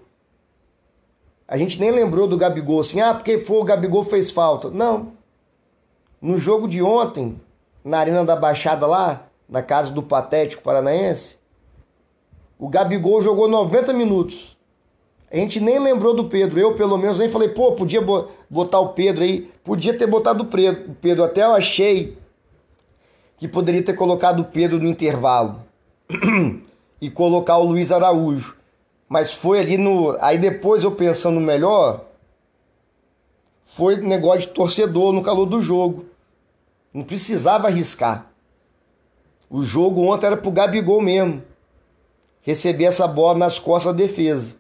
A 1.49 1.57
gente 1.57 1.81
nem 1.81 1.91
lembrou 1.91 2.29
do 2.29 2.39
Gabigol 2.39 2.79
assim, 2.79 3.01
ah, 3.01 3.13
porque 3.13 3.39
foi 3.39 3.57
o 3.57 3.65
Gabigol 3.65 4.05
fez 4.05 4.31
falta. 4.31 4.71
Não. 4.71 5.15
No 6.23 6.39
jogo 6.39 6.69
de 6.69 6.81
ontem, 6.81 7.41
na 7.83 7.99
Arena 7.99 8.25
da 8.25 8.37
Baixada 8.37 8.87
lá, 8.87 9.27
na 9.49 9.63
casa 9.63 9.91
do 9.91 10.01
Patético 10.01 10.63
Paranaense, 10.63 11.39
o 12.57 12.69
Gabigol 12.69 13.21
jogou 13.21 13.49
90 13.49 13.93
minutos. 13.93 14.54
A 15.35 15.37
gente 15.37 15.59
nem 15.59 15.81
lembrou 15.81 16.15
do 16.15 16.29
Pedro. 16.29 16.61
Eu, 16.61 16.77
pelo 16.77 16.97
menos, 16.97 17.19
nem 17.19 17.29
falei, 17.29 17.49
pô, 17.49 17.73
podia 17.73 18.01
botar 18.49 18.79
o 18.79 18.91
Pedro 18.91 19.25
aí. 19.25 19.51
Podia 19.65 19.99
ter 19.99 20.07
botado 20.07 20.45
o 20.45 20.95
Pedro. 20.95 21.25
Até 21.25 21.43
eu 21.43 21.53
achei 21.53 22.17
que 23.37 23.49
poderia 23.49 23.83
ter 23.83 23.95
colocado 23.95 24.41
o 24.41 24.45
Pedro 24.45 24.79
no 24.79 24.89
intervalo. 24.89 25.61
e 27.01 27.11
colocar 27.11 27.57
o 27.57 27.65
Luiz 27.65 27.91
Araújo. 27.91 28.57
Mas 29.09 29.33
foi 29.33 29.59
ali 29.59 29.77
no. 29.77 30.17
Aí 30.21 30.39
depois 30.39 30.85
eu 30.85 30.93
pensando 30.93 31.41
melhor, 31.41 32.05
foi 33.65 33.97
negócio 33.97 34.43
de 34.43 34.49
torcedor 34.49 35.13
no 35.13 35.21
calor 35.21 35.47
do 35.47 35.61
jogo. 35.61 36.05
Não 36.93 37.03
precisava 37.03 37.67
arriscar. 37.67 38.31
O 39.51 39.65
jogo 39.65 40.03
ontem 40.03 40.27
era 40.27 40.37
pro 40.37 40.53
Gabigol 40.53 41.01
mesmo 41.01 41.43
receber 42.41 42.85
essa 42.85 43.09
bola 43.09 43.39
nas 43.39 43.59
costas 43.59 43.93
da 43.93 44.03
defesa. 44.03 44.55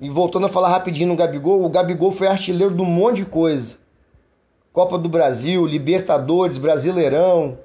E 0.00 0.08
voltando 0.08 0.46
a 0.46 0.48
falar 0.48 0.68
rapidinho 0.68 1.08
no 1.08 1.16
Gabigol, 1.16 1.64
o 1.64 1.68
Gabigol 1.68 2.12
foi 2.12 2.28
artilheiro 2.28 2.74
de 2.74 2.80
um 2.80 2.84
monte 2.84 3.16
de 3.16 3.26
coisa. 3.26 3.78
Copa 4.72 4.96
do 4.96 5.08
Brasil, 5.08 5.66
Libertadores, 5.66 6.56
Brasileirão. 6.56 7.58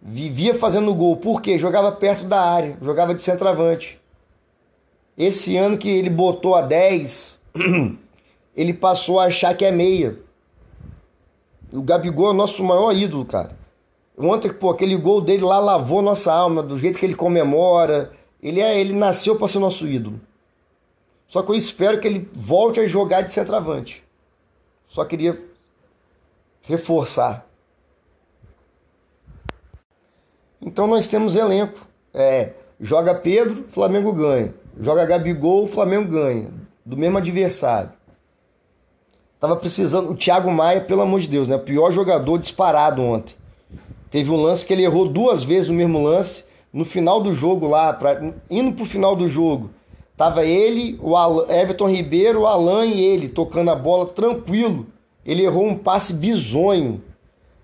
Vivia 0.00 0.54
fazendo 0.54 0.94
gol. 0.94 1.16
Por 1.16 1.42
quê? 1.42 1.58
Jogava 1.58 1.92
perto 1.92 2.24
da 2.24 2.40
área, 2.40 2.78
jogava 2.80 3.14
de 3.14 3.20
centroavante. 3.20 4.00
Esse 5.16 5.56
ano 5.58 5.76
que 5.76 5.90
ele 5.90 6.08
botou 6.08 6.54
a 6.54 6.62
10, 6.62 7.38
ele 8.56 8.72
passou 8.72 9.20
a 9.20 9.24
achar 9.24 9.54
que 9.54 9.66
é 9.66 9.70
meia. 9.70 10.18
O 11.70 11.82
Gabigol 11.82 12.28
é 12.28 12.30
o 12.30 12.34
nosso 12.34 12.64
maior 12.64 12.94
ídolo, 12.94 13.26
cara. 13.26 13.58
Ontem, 14.16 14.50
pô, 14.50 14.70
aquele 14.70 14.96
gol 14.96 15.20
dele 15.20 15.44
lá 15.44 15.58
lavou 15.58 16.00
nossa 16.00 16.32
alma, 16.32 16.62
do 16.62 16.78
jeito 16.78 16.98
que 16.98 17.04
ele 17.04 17.14
comemora. 17.14 18.10
Ele, 18.42 18.60
é, 18.60 18.80
ele 18.80 18.94
nasceu 18.94 19.36
para 19.36 19.48
ser 19.48 19.58
nosso 19.58 19.86
ídolo. 19.86 20.18
Só 21.28 21.42
que 21.42 21.50
eu 21.50 21.54
espero 21.54 22.00
que 22.00 22.08
ele 22.08 22.28
volte 22.32 22.80
a 22.80 22.86
jogar 22.86 23.20
de 23.20 23.32
centroavante. 23.32 24.02
Só 24.88 25.04
queria 25.04 25.38
reforçar. 26.62 27.46
Então 30.60 30.86
nós 30.86 31.06
temos 31.06 31.36
elenco. 31.36 31.86
É, 32.14 32.54
joga 32.80 33.14
Pedro, 33.14 33.64
Flamengo 33.68 34.12
ganha. 34.12 34.54
Joga 34.80 35.04
Gabigol, 35.04 35.68
Flamengo 35.68 36.10
ganha. 36.10 36.50
Do 36.84 36.96
mesmo 36.96 37.18
adversário. 37.18 37.92
Tava 39.38 39.54
precisando. 39.56 40.10
O 40.10 40.16
Thiago 40.16 40.50
Maia, 40.50 40.80
pelo 40.80 41.02
amor 41.02 41.20
de 41.20 41.28
Deus, 41.28 41.46
né? 41.46 41.56
O 41.56 41.60
pior 41.60 41.92
jogador 41.92 42.38
disparado 42.38 43.02
ontem. 43.02 43.36
Teve 44.10 44.30
um 44.30 44.40
lance 44.40 44.64
que 44.64 44.72
ele 44.72 44.82
errou 44.82 45.06
duas 45.06 45.42
vezes 45.42 45.68
no 45.68 45.74
mesmo 45.74 46.02
lance. 46.02 46.44
No 46.72 46.84
final 46.84 47.20
do 47.20 47.34
jogo 47.34 47.68
lá, 47.68 47.92
pra, 47.92 48.32
indo 48.50 48.72
pro 48.72 48.84
final 48.84 49.14
do 49.14 49.28
jogo, 49.28 49.70
tava 50.18 50.44
ele, 50.44 50.98
o 51.00 51.16
Alan, 51.16 51.46
Everton 51.48 51.88
Ribeiro, 51.88 52.40
o 52.40 52.46
Alan 52.46 52.84
e 52.84 53.02
ele 53.02 53.28
tocando 53.28 53.70
a 53.70 53.74
bola 53.74 54.06
tranquilo. 54.06 54.86
Ele 55.24 55.44
errou 55.44 55.66
um 55.66 55.78
passe 55.78 56.12
bizonho. 56.12 57.02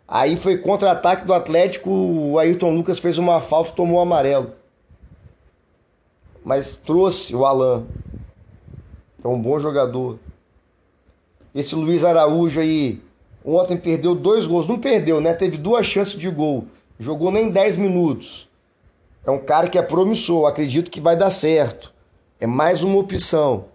Aí 0.09 0.37
foi 0.37 0.57
contra-ataque 0.57 1.27
do 1.27 1.35
Atlético, 1.35 1.91
o 1.91 2.39
Ayrton 2.39 2.75
Lucas 2.75 2.99
fez 2.99 3.19
uma 3.19 3.41
falta 3.41 3.71
e 3.71 3.75
tomou 3.75 3.99
o 3.99 4.03
amarelo. 4.03 4.53
Mas 6.43 6.77
trouxe 6.77 7.37
o 7.37 7.45
Alan. 7.45 7.85
É 9.23 9.29
um 9.29 9.41
bom 9.41 9.59
jogador. 9.59 10.19
Esse 11.55 11.75
Luiz 11.75 12.05
Araújo 12.05 12.61
aí, 12.61 13.01
Ontem 13.45 13.77
perdeu 13.77 14.15
dois 14.15 14.47
gols. 14.47 14.67
Não 14.67 14.79
perdeu, 14.79 15.21
né? 15.21 15.35
Teve 15.35 15.59
duas 15.59 15.85
chances 15.85 16.19
de 16.19 16.31
gol. 16.31 16.65
Jogou 16.99 17.31
nem 17.31 17.51
10 17.51 17.77
minutos. 17.77 18.49
É 19.27 19.31
um 19.31 19.39
cara 19.39 19.69
que 19.69 19.77
é 19.77 19.83
promissor. 19.83 20.49
Acredito 20.49 20.91
que 20.91 21.01
vai 21.01 21.15
dar 21.15 21.31
certo. 21.31 21.93
É 22.39 22.47
mais 22.47 22.83
uma 22.83 22.99
opção. 22.99 23.67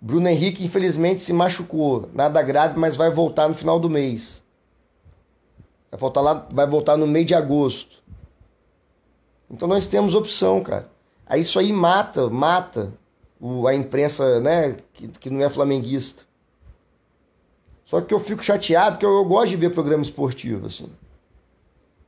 Bruno 0.00 0.28
Henrique, 0.28 0.64
infelizmente, 0.64 1.20
se 1.20 1.32
machucou. 1.32 2.08
Nada 2.12 2.42
grave, 2.42 2.78
mas 2.78 2.96
vai 2.96 3.10
voltar 3.10 3.48
no 3.48 3.54
final 3.54 3.80
do 3.80 3.88
mês. 3.88 4.44
Vai 5.90 5.98
voltar, 5.98 6.20
lá, 6.20 6.46
vai 6.50 6.66
voltar 6.66 6.96
no 6.96 7.06
meio 7.06 7.24
de 7.24 7.34
agosto. 7.34 8.02
Então 9.50 9.68
nós 9.68 9.86
temos 9.86 10.14
opção, 10.14 10.62
cara. 10.62 10.90
Aí 11.26 11.40
isso 11.40 11.58
aí 11.58 11.72
mata, 11.72 12.28
mata 12.28 12.92
o, 13.40 13.66
a 13.66 13.74
imprensa, 13.74 14.40
né, 14.40 14.76
que, 14.92 15.08
que 15.08 15.30
não 15.30 15.40
é 15.40 15.48
flamenguista. 15.48 16.24
Só 17.84 18.00
que 18.00 18.12
eu 18.12 18.18
fico 18.18 18.42
chateado 18.42 18.98
que 18.98 19.06
eu, 19.06 19.12
eu 19.14 19.24
gosto 19.24 19.50
de 19.50 19.56
ver 19.56 19.70
programa 19.70 20.02
esportivo, 20.02 20.66
assim. 20.66 20.90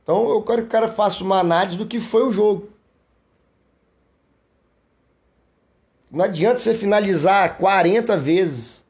Então 0.03 0.29
eu 0.29 0.41
quero 0.41 0.63
que 0.63 0.67
o 0.67 0.71
cara 0.71 0.87
faça 0.87 1.23
uma 1.23 1.39
análise 1.39 1.77
do 1.77 1.85
que 1.85 1.99
foi 1.99 2.23
o 2.23 2.31
jogo. 2.31 2.69
Não 6.11 6.25
adianta 6.25 6.57
você 6.57 6.73
finalizar 6.73 7.57
40 7.57 8.17
vezes 8.17 8.85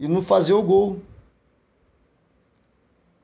e 0.00 0.08
não 0.08 0.22
fazer 0.22 0.54
o 0.54 0.62
gol. 0.62 1.02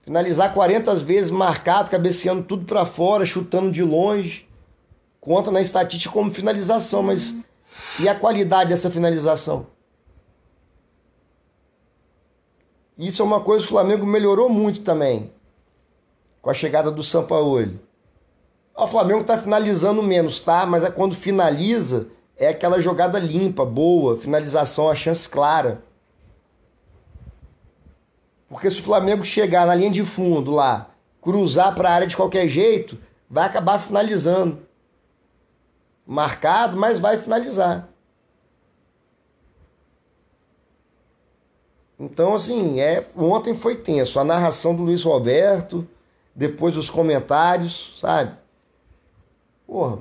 Finalizar 0.02 0.52
40 0.52 0.94
vezes 0.96 1.30
marcado, 1.30 1.90
cabeceando 1.90 2.42
tudo 2.42 2.66
para 2.66 2.84
fora, 2.84 3.24
chutando 3.24 3.70
de 3.70 3.82
longe. 3.82 4.46
Conta 5.18 5.50
na 5.50 5.62
estatística 5.62 6.12
como 6.12 6.30
finalização, 6.30 7.02
mas 7.02 7.36
e 7.98 8.08
a 8.08 8.14
qualidade 8.14 8.70
dessa 8.70 8.90
finalização? 8.90 9.66
Isso 12.98 13.22
é 13.22 13.24
uma 13.24 13.40
coisa 13.40 13.64
que 13.64 13.72
o 13.72 13.74
Flamengo 13.74 14.06
melhorou 14.06 14.48
muito 14.48 14.82
também 14.82 15.32
com 16.40 16.50
a 16.50 16.54
chegada 16.54 16.90
do 16.90 17.02
Sampaoli. 17.02 17.80
O 18.76 18.86
Flamengo 18.86 19.24
tá 19.24 19.38
finalizando 19.38 20.02
menos, 20.02 20.38
tá? 20.40 20.66
Mas 20.66 20.84
é 20.84 20.90
quando 20.90 21.16
finaliza, 21.16 22.08
é 22.36 22.48
aquela 22.48 22.80
jogada 22.80 23.18
limpa, 23.18 23.64
boa, 23.64 24.18
finalização, 24.18 24.90
a 24.90 24.94
chance 24.94 25.28
clara. 25.28 25.82
Porque 28.48 28.70
se 28.70 28.80
o 28.80 28.84
Flamengo 28.84 29.24
chegar 29.24 29.66
na 29.66 29.74
linha 29.74 29.90
de 29.90 30.04
fundo 30.04 30.50
lá, 30.50 30.90
cruzar 31.20 31.74
para 31.74 31.88
a 31.88 31.92
área 31.92 32.06
de 32.06 32.16
qualquer 32.16 32.46
jeito, 32.48 32.98
vai 33.28 33.46
acabar 33.46 33.78
finalizando. 33.78 34.58
Marcado, 36.06 36.76
mas 36.76 36.98
vai 36.98 37.16
finalizar. 37.16 37.88
Então, 41.98 42.34
assim, 42.34 42.80
é, 42.80 43.06
ontem 43.16 43.54
foi 43.54 43.76
tenso. 43.76 44.18
A 44.18 44.24
narração 44.24 44.74
do 44.74 44.82
Luiz 44.82 45.02
Roberto, 45.02 45.86
depois 46.34 46.76
os 46.76 46.90
comentários, 46.90 47.98
sabe? 47.98 48.36
Porra. 49.66 49.98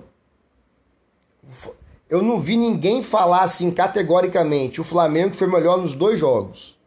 Eu 2.14 2.22
não 2.22 2.40
vi 2.40 2.56
ninguém 2.56 3.02
falar 3.02 3.42
assim 3.42 3.72
categoricamente. 3.72 4.80
O 4.80 4.84
Flamengo 4.84 5.34
foi 5.34 5.48
melhor 5.48 5.80
nos 5.80 5.96
dois 5.96 6.20
jogos. 6.20 6.78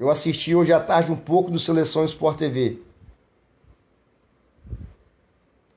Eu 0.00 0.10
assisti 0.10 0.52
hoje 0.52 0.72
à 0.72 0.80
tarde 0.80 1.12
um 1.12 1.16
pouco 1.16 1.48
do 1.48 1.60
Seleção 1.60 2.02
Sport 2.02 2.38
TV. 2.38 2.82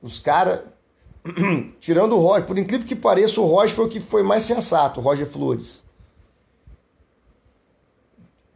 Os 0.02 0.18
caras. 0.18 0.62
Tirando 1.78 2.16
o 2.16 2.18
Roger, 2.18 2.44
por 2.44 2.58
incrível 2.58 2.88
que 2.88 2.96
pareça, 2.96 3.40
o 3.40 3.46
Roger 3.46 3.76
foi 3.76 3.84
o 3.84 3.88
que 3.88 4.00
foi 4.00 4.24
mais 4.24 4.42
sensato, 4.42 4.98
o 4.98 5.02
Roger 5.04 5.28
Flores. 5.28 5.84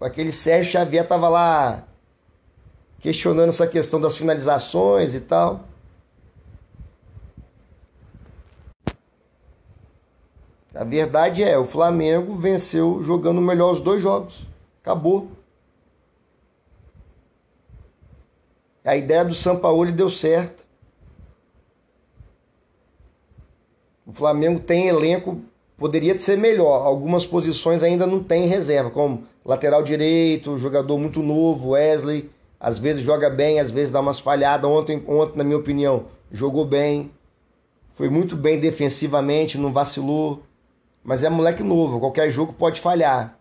Aquele 0.00 0.32
Sérgio 0.32 0.72
Xavier 0.72 1.06
tava 1.06 1.28
lá 1.28 1.84
questionando 2.98 3.50
essa 3.50 3.68
questão 3.68 4.00
das 4.00 4.16
finalizações 4.16 5.14
e 5.14 5.20
tal. 5.20 5.64
A 10.76 10.84
verdade 10.84 11.42
é, 11.42 11.56
o 11.58 11.64
Flamengo 11.64 12.34
venceu 12.36 13.02
jogando 13.02 13.40
melhor 13.40 13.72
os 13.72 13.80
dois 13.80 14.02
jogos. 14.02 14.46
Acabou. 14.82 15.28
A 18.84 18.94
ideia 18.94 19.24
do 19.24 19.34
Sampaoli 19.34 19.90
deu 19.90 20.10
certo. 20.10 20.64
O 24.06 24.12
Flamengo 24.12 24.60
tem 24.60 24.86
elenco, 24.86 25.40
poderia 25.76 26.16
ser 26.18 26.36
melhor. 26.36 26.86
Algumas 26.86 27.24
posições 27.24 27.82
ainda 27.82 28.06
não 28.06 28.22
tem 28.22 28.46
reserva, 28.46 28.90
como 28.90 29.24
lateral 29.44 29.82
direito, 29.82 30.58
jogador 30.58 30.98
muito 30.98 31.22
novo, 31.22 31.70
Wesley. 31.70 32.30
Às 32.60 32.78
vezes 32.78 33.02
joga 33.02 33.28
bem, 33.30 33.58
às 33.58 33.70
vezes 33.70 33.90
dá 33.90 34.00
umas 34.00 34.20
falhadas. 34.20 34.70
Ontem, 34.70 35.02
ontem, 35.08 35.38
na 35.38 35.42
minha 35.44 35.58
opinião, 35.58 36.04
jogou 36.30 36.64
bem. 36.64 37.10
Foi 37.94 38.08
muito 38.08 38.36
bem 38.36 38.60
defensivamente, 38.60 39.58
não 39.58 39.72
vacilou. 39.72 40.45
Mas 41.06 41.22
é 41.22 41.30
moleque 41.30 41.62
novo, 41.62 42.00
qualquer 42.00 42.32
jogo 42.32 42.52
pode 42.52 42.80
falhar. 42.80 43.38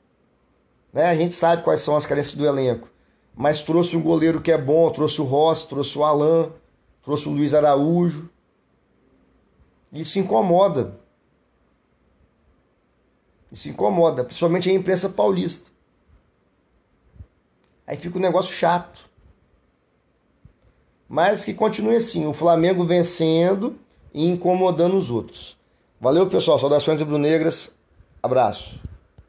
Né? 0.94 1.08
A 1.08 1.16
gente 1.16 1.34
sabe 1.34 1.64
quais 1.64 1.82
são 1.82 1.96
as 1.96 2.06
carências 2.06 2.36
do 2.36 2.46
elenco. 2.46 2.88
Mas 3.36 3.60
trouxe 3.60 3.98
um 3.98 4.04
goleiro 4.04 4.40
que 4.40 4.52
é 4.52 4.58
bom, 4.58 4.88
trouxe 4.92 5.20
o 5.20 5.24
Rossi, 5.24 5.68
trouxe 5.68 5.98
o 5.98 6.04
Alain, 6.04 6.52
trouxe 7.02 7.28
o 7.28 7.32
Luiz 7.32 7.56
Araújo. 7.56 8.30
Isso 9.92 10.20
incomoda. 10.20 11.00
Isso 13.52 13.68
incomoda, 13.68 14.24
principalmente 14.24 14.70
a 14.70 14.74
imprensa 14.74 15.10
paulista. 15.10 15.72
Aí 17.88 17.98
fica 17.98 18.16
um 18.16 18.22
negócio 18.22 18.54
chato. 18.54 19.10
Mas 21.10 21.44
que 21.44 21.54
continue 21.54 21.96
assim, 21.96 22.28
o 22.28 22.34
Flamengo 22.34 22.86
vencendo 22.86 23.76
e 24.14 24.24
incomodando 24.24 24.96
os 24.96 25.10
outros. 25.10 25.58
Valeu, 26.00 26.28
pessoal. 26.28 26.60
Saudações 26.60 27.00
rubro-negras. 27.00 27.74
Abraço. 28.22 28.80